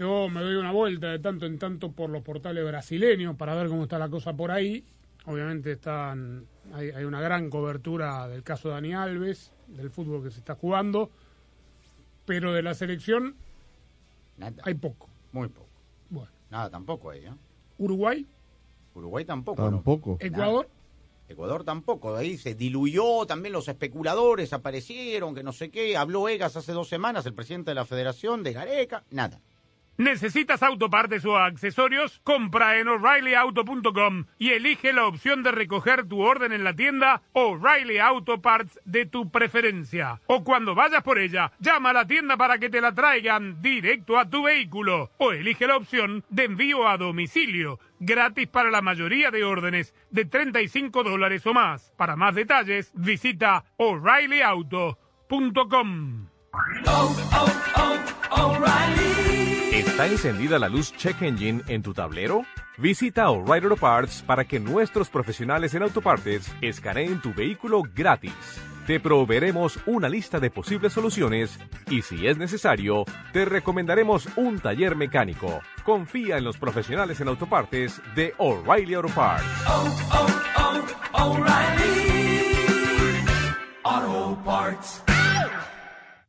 [0.00, 3.68] Yo me doy una vuelta de tanto en tanto por los portales brasileños para ver
[3.68, 4.82] cómo está la cosa por ahí.
[5.26, 10.30] Obviamente están hay, hay una gran cobertura del caso de Dani Alves, del fútbol que
[10.30, 11.10] se está jugando,
[12.24, 13.36] pero de la selección
[14.38, 14.62] Nada.
[14.64, 15.10] hay poco.
[15.32, 15.68] Muy poco.
[16.08, 16.30] Bueno.
[16.48, 17.34] Nada, tampoco ahí, ¿eh?
[17.76, 18.26] Uruguay,
[18.94, 19.60] Uruguay tampoco.
[19.60, 19.70] ¿no?
[19.70, 20.16] Tampoco.
[20.18, 20.66] Ecuador,
[21.28, 26.56] Ecuador tampoco, ahí se diluyó, también los especuladores aparecieron, que no sé qué, habló Egas
[26.56, 29.42] hace dos semanas, el presidente de la federación de Gareca, nada.
[30.00, 32.20] ¿Necesitas autopartes o accesorios?
[32.24, 37.98] Compra en o'ReillyAuto.com y elige la opción de recoger tu orden en la tienda O'Reilly
[37.98, 40.22] Auto Parts de tu preferencia.
[40.24, 44.18] O cuando vayas por ella, llama a la tienda para que te la traigan directo
[44.18, 45.10] a tu vehículo.
[45.18, 50.24] O elige la opción de envío a domicilio, gratis para la mayoría de órdenes de
[50.24, 51.92] 35 dólares o más.
[51.98, 56.28] Para más detalles, visita o'ReillyAuto.com.
[59.72, 62.44] ¿Está encendida la luz Check Engine en tu tablero?
[62.76, 68.32] Visita O'Reilly Auto Parts para que nuestros profesionales en autopartes escaneen tu vehículo gratis.
[68.88, 71.56] Te proveeremos una lista de posibles soluciones
[71.88, 75.60] y si es necesario, te recomendaremos un taller mecánico.
[75.84, 79.44] Confía en los profesionales en autopartes de O'Reilly Auto Parts.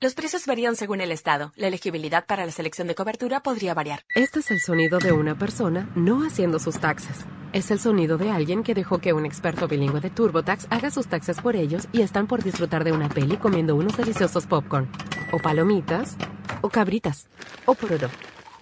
[0.00, 1.50] Los precios varían según el estado.
[1.56, 4.04] La elegibilidad para la selección de cobertura podría variar.
[4.14, 7.16] Este es el sonido de una persona no haciendo sus taxes.
[7.52, 11.08] Es el sonido de alguien que dejó que un experto bilingüe de TurboTax haga sus
[11.08, 14.88] taxes por ellos y están por disfrutar de una peli comiendo unos deliciosos popcorn,
[15.32, 16.16] o palomitas,
[16.60, 17.26] o cabritas,
[17.66, 18.08] o poroto.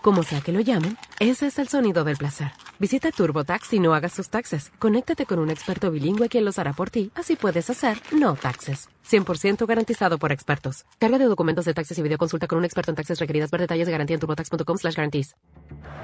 [0.01, 2.53] Como sea que lo llamen, ese es el sonido del placer.
[2.79, 4.70] Visita TurboTax y no hagas sus taxes.
[4.79, 8.91] Conéctate con un experto bilingüe quien los hará por ti, así puedes hacer no taxes.
[9.09, 10.85] 100% garantizado por expertos.
[10.99, 13.51] Carga de documentos de taxes y videoconsulta con un experto en taxes requeridas.
[13.51, 15.35] Ver detalles de garantía en turbotax.com slash guarantees.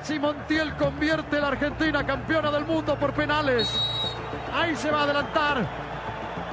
[0.03, 3.69] Si Montiel convierte a la Argentina campeona del mundo por penales,
[4.53, 5.69] ahí se va a adelantar.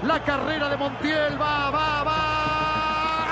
[0.05, 2.58] La carrera de Montiel va, va, va.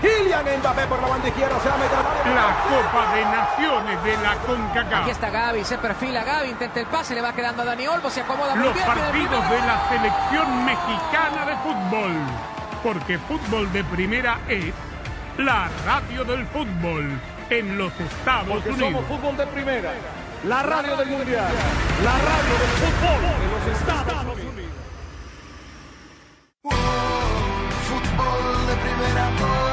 [0.00, 1.98] Kylian Mbappé por la banda izquierda, se va a meter
[2.34, 5.00] La Copa de Naciones de la CONCACAF.
[5.02, 8.08] Aquí está Gaby, se perfila Gaby, intenta el pase, le va quedando a Dani Olmo,
[8.10, 8.86] se acomoda muy Los bien.
[8.86, 9.60] viene el partidos primero.
[9.60, 12.12] de la selección mexicana de fútbol.
[12.82, 14.72] Porque fútbol de primera es
[15.36, 17.20] la radio del fútbol
[17.50, 18.90] en los Estados Porque Unidos.
[18.92, 19.90] somos fútbol de primera.
[20.44, 21.48] La radio del mundial.
[22.04, 24.68] La radio del fútbol de los Estados Unidos.
[27.88, 29.67] Chivas de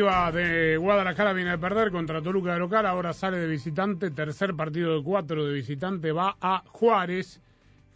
[0.00, 5.02] Guadalajara viene a perder contra Toluca de local, ahora sale de visitante, tercer partido de
[5.04, 7.40] cuatro de visitante, va a Juárez.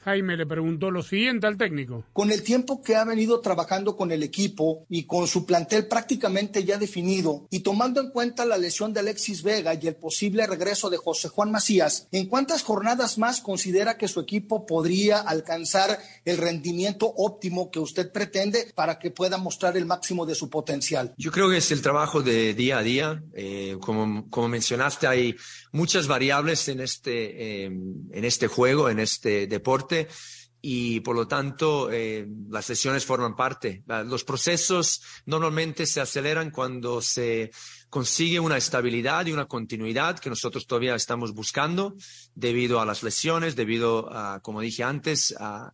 [0.06, 2.04] Jaime le preguntó lo siguiente al técnico.
[2.12, 6.62] Con el tiempo que ha venido trabajando con el equipo y con su plantel prácticamente
[6.62, 10.90] ya definido y tomando en cuenta la lesión de Alexis Vega y el posible regreso
[10.90, 16.36] de José Juan Macías, ¿en cuántas jornadas más considera que su equipo podría alcanzar el
[16.36, 21.14] rendimiento óptimo que usted pretende para que pueda mostrar el máximo de su potencial?
[21.18, 23.24] Yo creo que es el trabajo de día a día.
[23.34, 25.34] Eh, como, como mencionaste, hay
[25.72, 29.95] muchas variables en este, eh, en este juego, en este deporte
[30.60, 33.84] y por lo tanto eh, las lesiones forman parte.
[34.06, 37.50] Los procesos normalmente se aceleran cuando se
[37.88, 41.94] consigue una estabilidad y una continuidad que nosotros todavía estamos buscando
[42.34, 45.72] debido a las lesiones, debido a, como dije antes, a,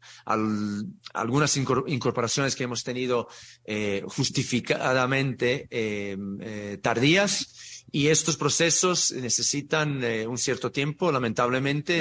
[1.14, 3.28] algunas incorporaciones que hemos tenido
[3.64, 7.84] eh, justificadamente eh, eh, tardías.
[7.94, 12.00] Y estos procesos necesitan un cierto tiempo, lamentablemente.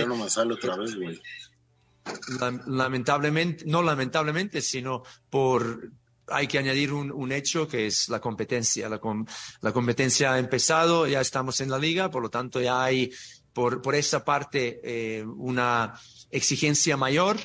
[2.68, 5.92] Lamentablemente, no lamentablemente, sino por
[6.28, 8.88] hay que añadir un, hecho que es la competencia.
[8.90, 9.26] La, com,
[9.62, 13.12] la, competencia ha empezado, ya estamos en la liga, por lo tanto ya hay
[13.54, 15.94] por, por esa parte eh, una
[16.30, 17.38] exigencia mayor.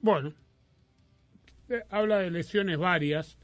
[0.00, 0.34] Bueno,
[1.68, 3.36] eh, habla de lesiones varias.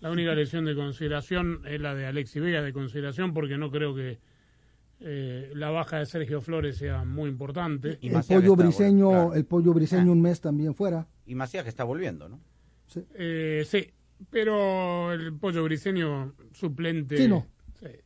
[0.00, 3.94] La única lesión de consideración es la de Alexi Vega de consideración porque no creo
[3.94, 4.18] que
[5.04, 7.98] eh, la baja de Sergio Flores sea muy importante.
[8.00, 9.34] Y el pollo briseño, claro.
[9.34, 10.12] el pollo briseño ah.
[10.12, 11.06] un mes también fuera.
[11.26, 12.40] Y Macías que está volviendo, ¿no?
[12.86, 13.92] Sí, eh, sí
[14.30, 17.16] pero el pollo briseño suplente.
[17.16, 17.46] Sí, no.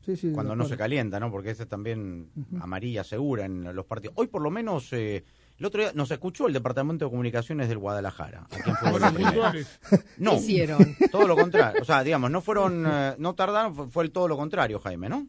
[0.00, 0.16] Sí.
[0.16, 1.30] Sí, Cuando no se calienta, ¿no?
[1.30, 2.62] Porque ese también uh -huh.
[2.62, 4.14] amarilla segura en los partidos.
[4.16, 5.22] Hoy por lo menos eh,
[5.58, 8.46] el otro día nos escuchó el Departamento de Comunicaciones del Guadalajara.
[8.50, 9.14] Aquí en ¿Fueron
[10.16, 10.96] no, ¿Qué hicieron?
[11.12, 11.82] todo lo contrario.
[11.82, 15.10] O sea, digamos, no fueron, eh, no tardaron, fue, fue el todo lo contrario, Jaime,
[15.10, 15.26] ¿no?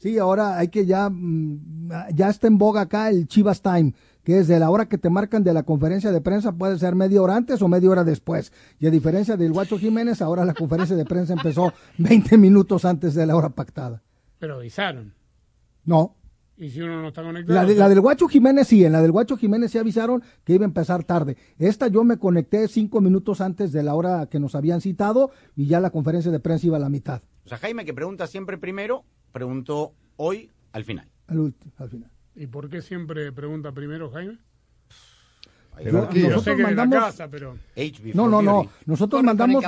[0.00, 3.92] Sí, ahora hay que ya, mm, ya está en boga acá el Chivas Time,
[4.24, 6.94] que es de la hora que te marcan de la conferencia de prensa, puede ser
[6.94, 8.50] media hora antes o media hora después.
[8.78, 13.12] Y a diferencia del Guacho Jiménez, ahora la conferencia de prensa empezó 20 minutos antes
[13.12, 14.02] de la hora pactada.
[14.38, 15.12] Pero avisaron.
[15.84, 16.16] No.
[16.56, 17.54] ¿Y si uno no está conectado?
[17.54, 20.54] La, de, la del Guacho Jiménez sí, en la del Guacho Jiménez sí avisaron que
[20.54, 21.36] iba a empezar tarde.
[21.58, 25.66] Esta yo me conecté cinco minutos antes de la hora que nos habían citado y
[25.66, 27.22] ya la conferencia de prensa iba a la mitad.
[27.44, 31.08] O sea, Jaime que pregunta siempre primero, preguntó hoy al final.
[31.26, 32.10] Al, último, al final.
[32.34, 34.38] ¿Y por qué siempre pregunta primero Jaime?
[35.82, 37.56] Yo, sé que mandamos, la casa, pero...
[38.12, 38.66] No, no, no.
[38.84, 39.64] Nosotros Por- mandamos.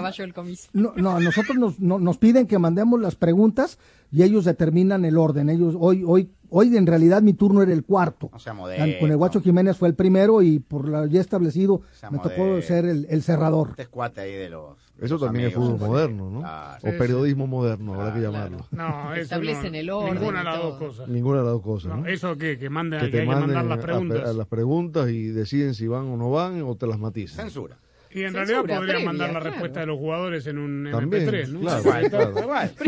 [0.74, 3.78] No, no, nosotros nos, no- nos piden que mandemos las preguntas
[4.10, 5.48] y ellos determinan el orden.
[5.48, 8.28] Ellos hoy, hoy, hoy en realidad mi turno era el cuarto.
[8.32, 8.94] O sea, moderno.
[9.00, 12.60] Con el Guacho Jiménez fue el primero y por lo ya establecido sea, me tocó
[12.60, 13.68] ser el, el cerrador.
[13.70, 14.76] Este es cuate ahí de los.
[15.00, 16.40] Eso también es fútbol moderno, ¿no?
[16.40, 16.78] Claro.
[16.82, 18.66] o periodismo moderno, habrá que llamarlo.
[18.70, 21.08] No, eso Establecen no, el orden Ninguna de las dos cosas.
[21.08, 21.88] Ninguna de las dos cosas.
[21.90, 22.06] No, ¿no?
[22.06, 24.28] eso que, que, mande, que que, hay que manden mandar las preguntas.
[24.28, 27.46] a, las preguntas y deciden si van o no van o te las matizan.
[27.46, 27.78] Censura.
[28.12, 29.50] y en Censura realidad podría previa, mandar la claro.
[29.50, 31.60] respuesta de los jugadores en un También, MP3, ¿no?
[31.60, 32.40] claro, Igual, claro.
[32.42, 32.72] igual.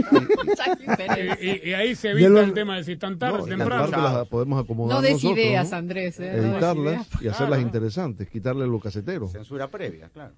[1.40, 3.86] Y, y- y ahí se evita el tema de si están tarde No, temprano.
[3.90, 5.76] las podemos acomodar No des nosotros, ideas, ¿no?
[5.78, 6.20] Andrés.
[6.20, 6.32] ¿eh?
[6.36, 7.08] No editarlas ideas.
[7.22, 7.60] y hacerlas Claro.
[7.62, 9.26] interesantes, quitarle lo casetero.
[9.28, 10.34] Censura previa, claro.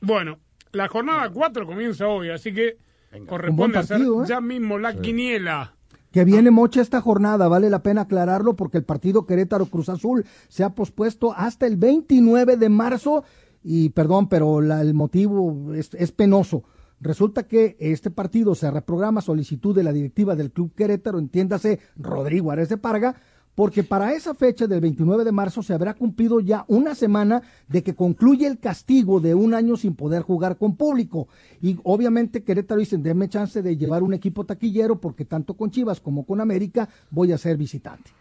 [0.00, 0.38] Bueno,
[0.72, 2.76] la jornada 4 comienza hoy, así que
[3.12, 3.26] Venga.
[3.26, 4.04] Corresponde hacer ¿eh?
[4.26, 5.74] ya mismo la quiniela.
[6.12, 10.24] Que viene mocha esta jornada, vale la pena aclararlo porque el partido Querétaro Cruz Azul
[10.48, 13.24] se ha pospuesto hasta el 29 de marzo
[13.62, 16.64] y perdón, pero la- el motivo es, es penoso.
[17.00, 21.78] Resulta que este partido se reprograma a solicitud de la directiva del Club Querétaro, entiéndase
[21.96, 23.14] Rodrigo Ares de Parga,
[23.58, 27.82] porque para esa fecha del 29 de marzo se habrá cumplido ya una semana de
[27.82, 31.26] que concluye el castigo de un año sin poder jugar con público.
[31.60, 36.00] Y obviamente Querétaro dice, denme chance de llevar un equipo taquillero porque tanto con Chivas
[36.00, 38.12] como con América voy a ser visitante.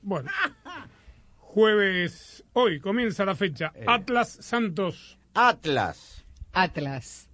[0.00, 0.30] Bueno,
[1.40, 3.72] jueves, hoy comienza la fecha.
[3.74, 3.84] Eh.
[3.88, 5.18] Atlas Santos.
[5.34, 6.24] Atlas.
[6.52, 7.28] Atlas.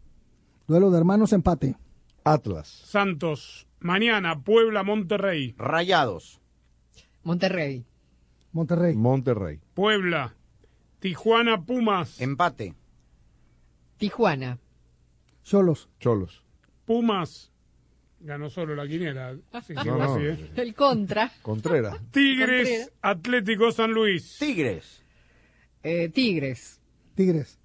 [0.67, 1.77] Duelo de hermanos empate.
[2.25, 2.69] Atlas.
[2.69, 3.67] Santos.
[3.81, 5.55] Mañana, Puebla, Monterrey.
[5.59, 6.41] Rayados.
[7.27, 7.85] Monterrey.
[8.53, 8.95] Monterrey.
[8.95, 9.59] Monterrey.
[9.75, 10.33] Puebla.
[11.01, 12.21] Tijuana, Pumas.
[12.21, 12.73] Empate.
[13.97, 14.59] Tijuana.
[15.43, 15.89] Cholos.
[15.99, 16.45] Cholos.
[16.85, 17.51] Pumas.
[18.21, 19.37] Ganó solo la quiniela.
[19.67, 20.15] Sí, No, llegó no.
[20.15, 20.51] así, ¿eh?
[20.55, 21.33] El contra.
[21.43, 21.97] Contreras.
[22.13, 22.93] Tigres, Contreras.
[23.03, 24.37] Atlético San Luis.
[24.39, 25.03] Tigres.
[25.83, 26.81] Eh, Tigres.
[27.17, 27.59] Tigres.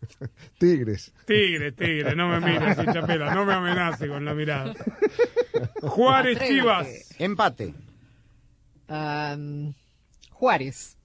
[0.58, 1.12] Tigres.
[1.26, 4.74] Tigre, tigre, no me mires, Chapela, no me amenace con la mirada.
[5.82, 6.54] Juárez, Atrévete.
[6.60, 7.20] Chivas.
[7.20, 7.74] Empate.
[8.88, 9.74] Am,
[10.32, 10.96] Juárez.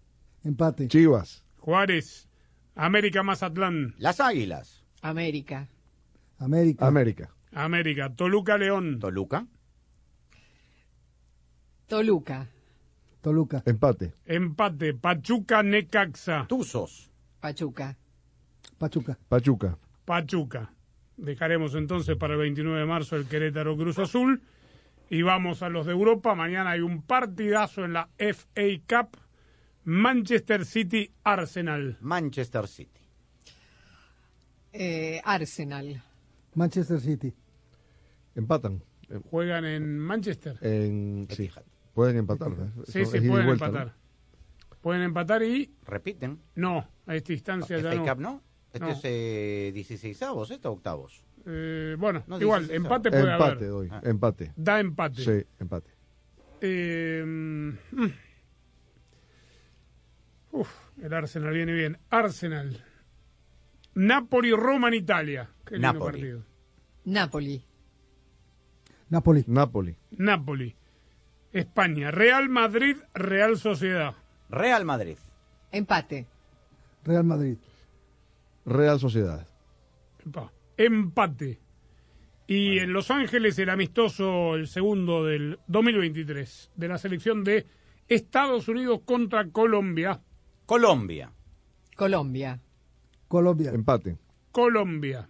[0.43, 0.87] Empate.
[0.87, 1.43] Chivas.
[1.59, 2.27] Juárez.
[2.75, 3.95] América Mazatlán.
[3.97, 4.83] Las Águilas.
[5.01, 5.69] América.
[6.39, 6.87] América.
[6.87, 7.29] América.
[7.51, 8.15] América.
[8.15, 8.99] Toluca León.
[8.99, 9.45] Toluca.
[11.87, 12.47] Toluca.
[13.21, 13.63] Toluca.
[13.65, 14.13] Empate.
[14.25, 14.93] Empate.
[14.93, 16.45] Pachuca Necaxa.
[16.47, 17.11] Tuzos.
[17.39, 17.97] Pachuca.
[18.77, 19.17] Pachuca.
[19.29, 19.77] Pachuca.
[20.05, 20.73] Pachuca.
[21.17, 24.41] Dejaremos entonces para el 29 de marzo el Querétaro Cruz Azul.
[25.13, 26.33] Y vamos a los de Europa.
[26.33, 29.15] Mañana hay un partidazo en la FA Cup.
[29.83, 31.99] Manchester City Arsenal.
[32.01, 32.99] Manchester City.
[34.71, 36.03] Eh, Arsenal.
[36.55, 37.31] Manchester City.
[38.33, 38.83] Empatan.
[39.29, 40.57] Juegan en Manchester.
[40.61, 41.47] En, sí,
[41.93, 42.51] pueden empatar.
[42.53, 42.71] ¿eh?
[42.87, 43.85] Sí, sí, pueden vuelta, empatar.
[43.85, 43.93] ¿no?
[44.81, 45.75] Pueden empatar y.
[45.83, 46.39] Repiten.
[46.55, 48.05] No, a esta instancia ya FA no.
[48.07, 48.41] Cup no.
[48.73, 48.89] Este No.
[48.89, 51.23] es eh, 16 avos, este octavos.
[51.45, 53.67] Eh, bueno, No, igual, 16 empate puede Empate haber.
[53.69, 53.89] doy.
[53.91, 54.01] Ah.
[54.03, 54.53] Empate.
[54.55, 55.21] Da empate.
[55.23, 55.89] Sí, empate.
[56.61, 57.71] Eh, mm,
[60.51, 60.69] uf,
[61.01, 61.97] el Arsenal viene bien.
[62.09, 62.81] Arsenal.
[63.95, 65.49] Napoli-Roma en Italia.
[65.65, 66.11] Qué lindo Napoli.
[66.11, 66.43] partido.
[67.05, 67.65] Napoli.
[69.09, 69.43] Napoli.
[69.47, 69.95] Napoli.
[70.11, 70.75] Napoli.
[71.51, 72.09] España.
[72.09, 74.15] Real Madrid, Real Sociedad.
[74.49, 75.17] Real Madrid.
[75.71, 76.25] Empate.
[77.03, 77.57] Real Madrid.
[78.65, 79.45] Real Sociedad.
[80.25, 80.51] Epa.
[80.77, 81.59] Empate.
[82.47, 87.65] Y en Los Ángeles el amistoso, el segundo del 2023, de la selección de
[88.07, 90.21] Estados Unidos contra Colombia.
[90.65, 91.31] Colombia.
[91.95, 92.59] Colombia.
[93.27, 93.71] Colombia.
[93.71, 94.17] Empate.
[94.51, 95.29] Colombia.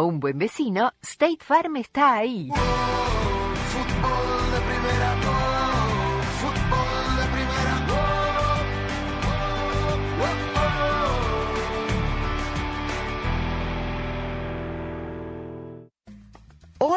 [0.05, 2.49] un buen vecino, State Farm está ahí.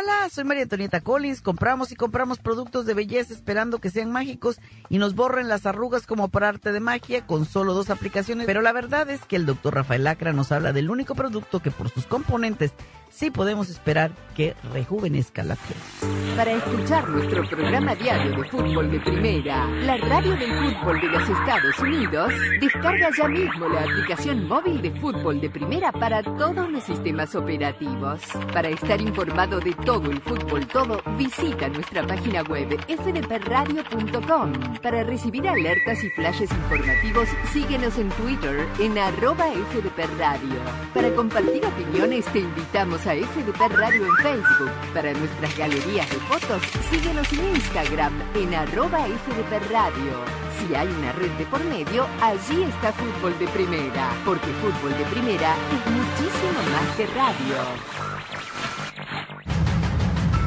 [0.04, 1.40] Hola, soy María Antonieta Collins.
[1.40, 6.06] Compramos y compramos productos de belleza esperando que sean mágicos y nos borren las arrugas
[6.06, 8.44] como por arte de magia con solo dos aplicaciones.
[8.44, 11.70] Pero la verdad es que el doctor Rafael Lacra nos habla del único producto que
[11.70, 12.74] por sus componentes
[13.08, 16.36] sí podemos esperar que rejuvenezca la piel.
[16.36, 21.22] Para escuchar nuestro programa diario de fútbol de primera, la radio del fútbol de los
[21.22, 26.82] Estados Unidos, descarga ya mismo la aplicación móvil de fútbol de primera para todos los
[26.82, 28.20] sistemas operativos.
[28.52, 34.52] Para estar informado de todo el fútbol todo, visita nuestra página web fdpradio.com.
[34.82, 40.56] Para recibir alertas y flashes informativos, síguenos en Twitter en arroba fdpradio.
[40.92, 44.70] Para compartir opiniones, te invitamos a FDP Radio en Facebook.
[44.92, 50.44] Para nuestras galerías de fotos, síguenos en Instagram en arroba FDP Radio.
[50.58, 55.04] Si hay una red de por medio, allí está Fútbol de Primera, porque Fútbol de
[55.04, 58.24] Primera es muchísimo más que radio.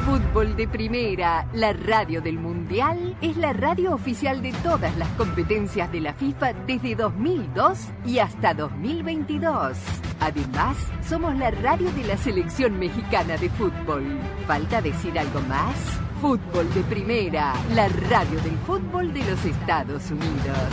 [0.08, 5.92] Fútbol de Primera, la radio del Mundial, es la radio oficial de todas las competencias
[5.92, 9.76] de la FIFA desde 2002 y hasta 2022.
[10.20, 14.18] Además, somos la radio de la selección mexicana de fútbol.
[14.46, 15.76] ¿Falta decir algo más?
[16.22, 20.72] Fútbol de Primera, la radio del fútbol de los Estados Unidos.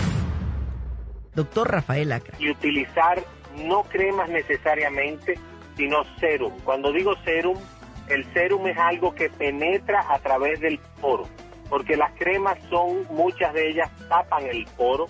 [1.34, 2.38] Doctor Rafael Lacra.
[2.40, 3.22] y utilizar
[3.68, 5.38] no cremas necesariamente,
[5.76, 6.54] sino serum.
[6.64, 7.58] Cuando digo serum,
[8.10, 11.28] el serum es algo que penetra a través del poro,
[11.70, 15.08] porque las cremas son, muchas de ellas tapan el poro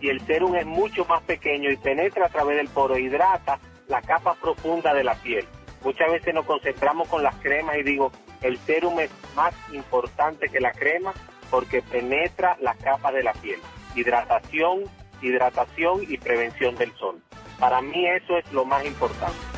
[0.00, 4.00] y el serum es mucho más pequeño y penetra a través del poro, hidrata la
[4.02, 5.46] capa profunda de la piel.
[5.82, 8.10] Muchas veces nos concentramos con las cremas y digo,
[8.42, 11.12] el serum es más importante que la crema
[11.50, 13.60] porque penetra las capas de la piel.
[13.94, 14.84] Hidratación,
[15.22, 17.20] hidratación y prevención del sol.
[17.58, 19.57] Para mí eso es lo más importante.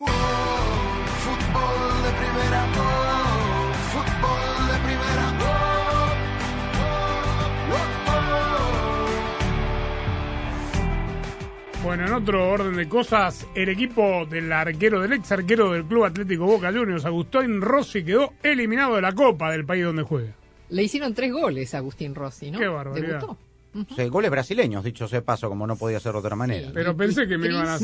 [0.00, 0.16] Fútbol
[2.02, 5.44] de primera, oh, fútbol de primera, oh,
[11.84, 16.04] Bueno, en otro orden de cosas, el equipo del arquero, del ex arquero del Club
[16.04, 20.32] Atlético Boca Juniors, Agustín Rossi, quedó eliminado de la Copa del país donde juega.
[20.70, 22.58] Le hicieron tres goles a Agustín Rossi, ¿no?
[22.58, 23.20] Qué barbaridad.
[23.20, 23.49] Debutó.
[23.96, 26.70] Sí, goles brasileños, dicho sea de paso, como no podía ser de otra manera.
[26.74, 27.78] Pero pensé que me iban a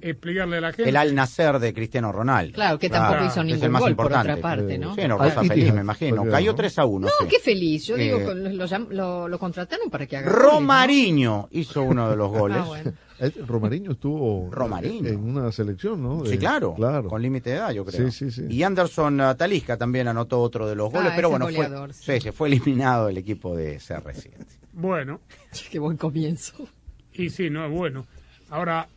[0.00, 0.88] explicarle a la gente.
[0.88, 2.54] El al nacer de Cristiano Ronaldo.
[2.54, 4.32] Claro, que tampoco hizo que es ningún el más gol, por importante.
[4.32, 4.94] otra parte, ¿no?
[4.94, 6.24] Sí, no, Rosa Al feliz, me imagino.
[6.30, 6.56] Cayó ¿no?
[6.56, 7.06] 3 a 1.
[7.20, 7.84] No, qué feliz.
[7.86, 10.50] Yo digo, Eh, con- lo, lo- lo contrataron para que haga goles, ¿no?
[10.52, 12.58] Romariño hizo uno de los goles.
[12.60, 12.92] Ah, bueno.
[13.18, 15.08] El- Romariño estuvo Romariño.
[15.08, 16.24] en una selección, ¿no?
[16.26, 17.08] Sí, claro, claro.
[17.08, 18.10] con límite de edad, yo creo.
[18.10, 18.46] Sí, sí, sí.
[18.54, 21.92] Y Anderson uh, Talisca también anotó otro de los goles, Ah, pero bueno, fue, goleador,
[21.92, 24.30] sí, se fue eliminado el equipo de CR7.
[24.74, 25.20] Bueno,
[25.70, 26.68] Qué buen comienzo.
[27.12, 28.06] y sí, no es bueno.
[28.50, 28.88] Ahora,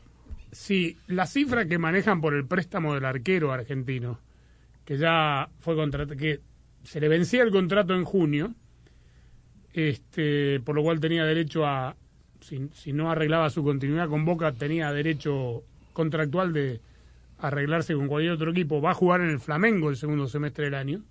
[0.51, 4.19] si la cifra que manejan por el préstamo del arquero argentino,
[4.85, 6.41] que ya fue contratado, que
[6.83, 8.53] se le vencía el contrato en junio,
[9.73, 11.95] este, por lo cual tenía derecho a,
[12.41, 15.63] si, si no arreglaba su continuidad con Boca, tenía derecho
[15.93, 16.81] contractual de
[17.39, 18.81] arreglarse con cualquier otro equipo.
[18.81, 21.03] Va a jugar en el Flamengo el segundo semestre del año.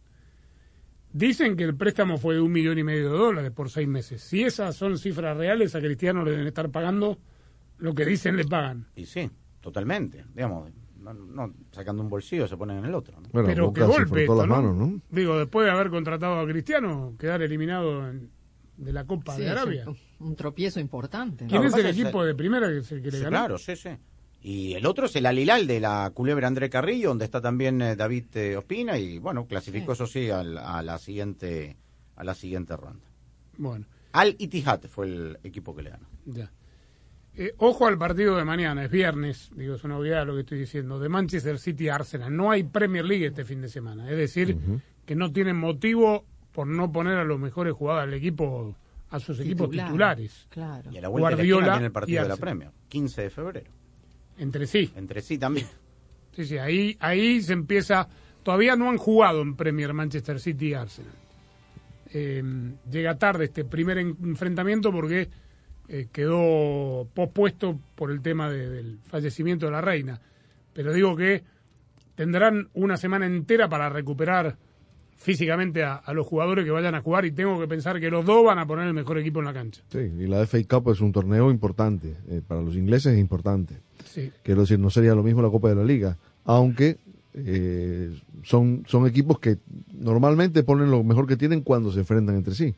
[1.17, 4.21] Dicen que el préstamo fue de un millón y medio de dólares por seis meses.
[4.23, 7.19] Si esas son cifras reales, a Cristiano le deben estar pagando
[7.79, 8.87] lo que dicen le pagan.
[8.95, 9.31] Y sí,
[9.63, 10.27] totalmente.
[10.35, 13.19] Digamos, no, no sacando un bolsillo se ponen en el otro.
[13.19, 13.29] ¿no?
[13.33, 14.55] Bueno, Pero qué golpe frotó esto, las ¿no?
[14.57, 15.01] manos, ¿no?
[15.09, 18.31] Digo, después de haber contratado a Cristiano, quedar eliminado en-
[18.77, 19.85] de la Copa Sí, de Arabia.
[19.89, 21.45] un, un tropiezo importante.
[21.45, 21.51] ¿no?
[21.51, 23.29] ¿Quién es el equipo de primera que, que le Sí, ganó?
[23.31, 23.89] claro, sí, sí.
[24.49, 27.97] Y el otro es el Alilal de la culebra André Carrillo, donde está también eh,
[27.97, 31.77] David eh, Ospina y bueno, clasificó eso sí al- a la siguiente
[32.15, 33.05] a la siguiente ronda.
[33.59, 36.07] Bueno, Al Ittihad fue el equipo que le ganó.
[36.27, 36.53] ya.
[37.35, 40.59] Eh, ojo al partido de mañana, es viernes, digo, es una obviedad lo que estoy
[40.61, 42.35] diciendo, de Manchester City a Arsenal.
[42.35, 44.57] No hay Premier League este fin de semana, es decir,
[45.05, 48.75] que no tienen motivo por no poner a los mejores jugadores del equipo,
[49.11, 50.47] a sus equipos Titular, titulares.
[50.51, 50.91] Claro.
[50.93, 52.37] Y a la vuelta de la Guardiola tiene el partido de la.
[52.39, 53.71] Premier, 15 de febrero.
[54.39, 54.91] Entre sí.
[54.97, 55.67] Entre sí también.
[56.33, 58.09] Sí, sí, ahí, ahí se empieza.
[58.43, 61.13] Todavía no han jugado en Premier Manchester City y Arsenal.
[62.13, 62.43] Eh,
[62.91, 65.29] llega tarde este primer en- enfrentamiento porque
[65.89, 70.21] eh, quedó pospuesto por el tema de- del fallecimiento de la reina.
[70.73, 71.43] Pero digo que
[72.15, 74.57] tendrán una semana entera para recuperar
[75.17, 78.25] físicamente a, a los jugadores que vayan a jugar y tengo que pensar que los
[78.25, 79.83] dos van a poner el mejor equipo en la cancha.
[79.89, 82.17] Sí, y la FA Cup es un torneo importante.
[82.29, 83.77] eh, para los ingleses es importante.
[84.07, 84.33] Sí.
[84.43, 86.17] Quiero decir, no sería lo mismo la Copa de la Liga.
[86.45, 86.99] Aunque
[87.35, 89.59] eh, son, son equipos que
[89.93, 92.75] normalmente ponen lo mejor que tienen cuando se enfrentan entre sí.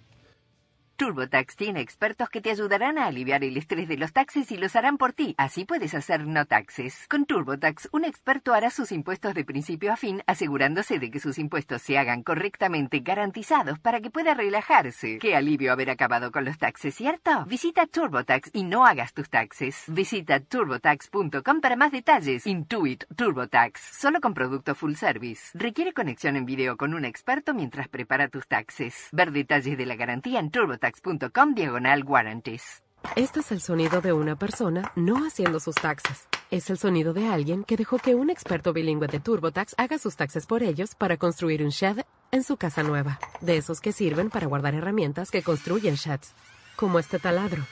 [0.98, 4.74] TurboTax tiene expertos que te ayudarán a aliviar el estrés de los taxes y los
[4.74, 5.32] harán por ti.
[5.38, 7.06] Así puedes hacer no taxes.
[7.08, 11.38] Con TurboTax, un experto hará sus impuestos de principio a fin, asegurándose de que sus
[11.38, 15.18] impuestos se hagan correctamente garantizados para que pueda relajarse.
[15.20, 17.44] Qué alivio haber acabado con los taxes, ¿cierto?
[17.46, 19.84] Visita TurboTax y no hagas tus taxes.
[19.86, 22.44] Visita turbotax.com para más detalles.
[22.44, 25.56] Intuit TurboTax, solo con producto full service.
[25.56, 29.10] Requiere conexión en video con un experto mientras prepara tus taxes.
[29.12, 30.50] Ver detalles de la garantía en
[30.92, 31.54] turbotax.com.
[33.16, 36.28] Este es el sonido de una persona no haciendo sus taxes.
[36.50, 40.16] Es el sonido de alguien que dejó que un experto bilingüe de TurboTax haga sus
[40.16, 43.18] taxes por ellos para construir un shed en su casa nueva.
[43.40, 46.32] De esos que sirven para guardar herramientas que construyen sheds.
[46.76, 47.64] Como este taladro.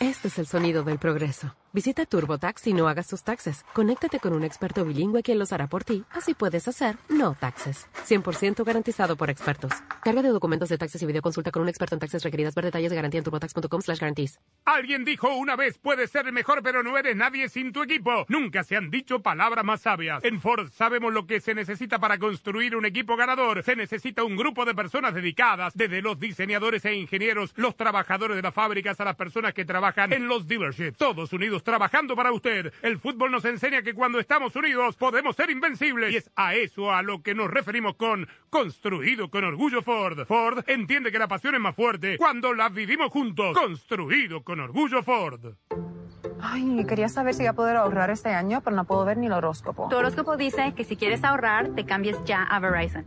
[0.00, 1.54] Este es el sonido del progreso.
[1.74, 3.64] Visita TurboTax y no hagas tus taxes.
[3.72, 6.04] Conéctate con un experto bilingüe quien los hará por ti.
[6.10, 7.88] Así puedes hacer no taxes.
[8.06, 9.72] 100% garantizado por expertos.
[10.02, 12.54] Carga de documentos de taxes y videoconsulta con un experto en taxes requeridas.
[12.54, 14.38] Ver detalles de garantía en turbotax.com slash guarantees.
[14.66, 18.26] Alguien dijo una vez, puedes ser mejor, pero no eres nadie sin tu equipo.
[18.28, 20.22] Nunca se han dicho palabras más sabias.
[20.24, 23.62] En Ford sabemos lo que se necesita para construir un equipo ganador.
[23.62, 28.42] Se necesita un grupo de personas dedicadas, desde los diseñadores e ingenieros, los trabajadores de
[28.42, 30.98] las fábricas a las personas que trabajan en los dealerships.
[30.98, 32.72] Todos unidos trabajando para usted.
[32.82, 36.12] El fútbol nos enseña que cuando estamos unidos podemos ser invencibles.
[36.12, 40.26] Y es a eso a lo que nos referimos con construido con orgullo Ford.
[40.26, 43.56] Ford entiende que la pasión es más fuerte cuando la vivimos juntos.
[43.56, 45.54] Construido con orgullo Ford.
[46.40, 49.26] Ay, quería saber si voy a poder ahorrar este año, pero no puedo ver ni
[49.26, 49.88] el horóscopo.
[49.88, 53.06] Tu horóscopo dice que si quieres ahorrar, te cambies ya a Verizon.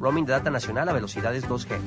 [0.00, 1.78] Roaming de data nacional a velocidades 2G.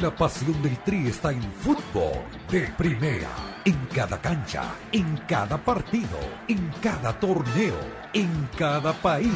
[0.00, 3.28] La pasión del Tri está en fútbol de primera.
[3.64, 4.62] En cada cancha,
[4.92, 6.18] en cada partido,
[6.48, 7.76] en cada torneo,
[8.14, 9.30] en cada país,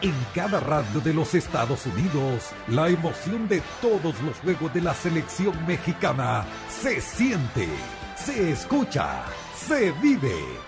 [0.00, 2.50] en cada radio de los Estados Unidos.
[2.68, 7.68] La emoción de todos los juegos de la selección mexicana se siente,
[8.16, 9.24] se escucha,
[9.54, 10.67] se vive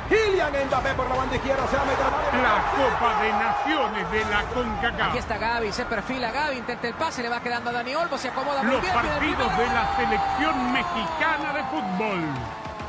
[0.11, 2.05] Kylian Mbappé por la banda izquierda, se va a meter
[2.43, 5.09] La Copa de Naciones de la CONCACAF.
[5.09, 8.17] Aquí está Gaby, se perfila Gaby, intenta el pase, le va quedando a Dani Olmo,
[8.17, 8.93] se acomoda muy Los bien.
[8.93, 12.19] viene el partidos de la selección mexicana de fútbol.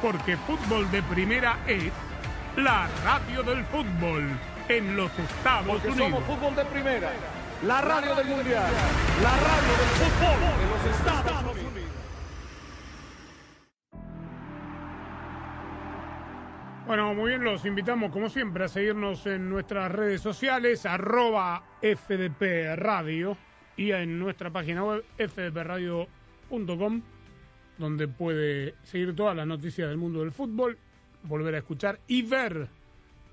[0.02, 1.92] Porque fútbol de primera es
[2.56, 4.28] la radio del fútbol
[4.68, 6.10] en los Estados Porque Unidos.
[6.10, 7.08] somos fútbol de primera.
[7.62, 8.64] La radio del mundial.
[9.22, 12.01] La radio del fútbol de los Estados Unidos.
[16.92, 22.76] Bueno, muy bien, los invitamos como siempre a seguirnos en nuestras redes sociales, arroba FDP
[22.76, 23.34] Radio
[23.78, 27.00] y en nuestra página web fdpradio.com,
[27.78, 30.76] donde puede seguir todas las noticias del mundo del fútbol,
[31.22, 32.68] volver a escuchar y ver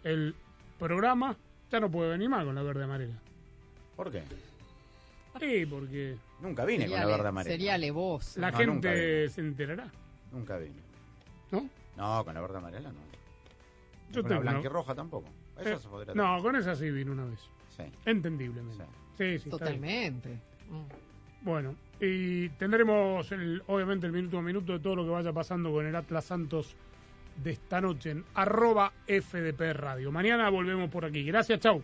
[0.06, 0.34] el
[0.78, 1.36] programa.
[1.70, 3.16] Ya no puede venir más con la verde amarela.
[3.98, 4.24] ¿Por qué?
[5.38, 7.54] Sí, porque Nunca vine con la verde amarela.
[7.56, 8.40] Sería alevoso.
[8.40, 9.92] la No, gente se enterará.
[10.32, 10.80] Nunca vine.
[11.52, 11.70] ¿No?
[11.98, 13.09] No, con la verde amarela no.
[14.12, 15.30] Yo tengo blanca y roja tampoco.
[15.60, 17.40] Eso Eh, se podría no, con esa sí vino una vez.
[17.76, 17.84] Sí.
[18.06, 18.86] Entendiblemente.
[19.18, 19.50] Sí.
[19.50, 20.40] Totalmente.
[21.42, 25.72] Bueno, y tendremos el, obviamente el minuto a minuto de todo lo que vaya pasando
[25.72, 26.76] con el Atlas Santos
[27.42, 30.12] de esta noche en arroba FDP Radio.
[30.12, 31.24] Mañana volvemos por aquí.
[31.24, 31.82] Gracias, chau.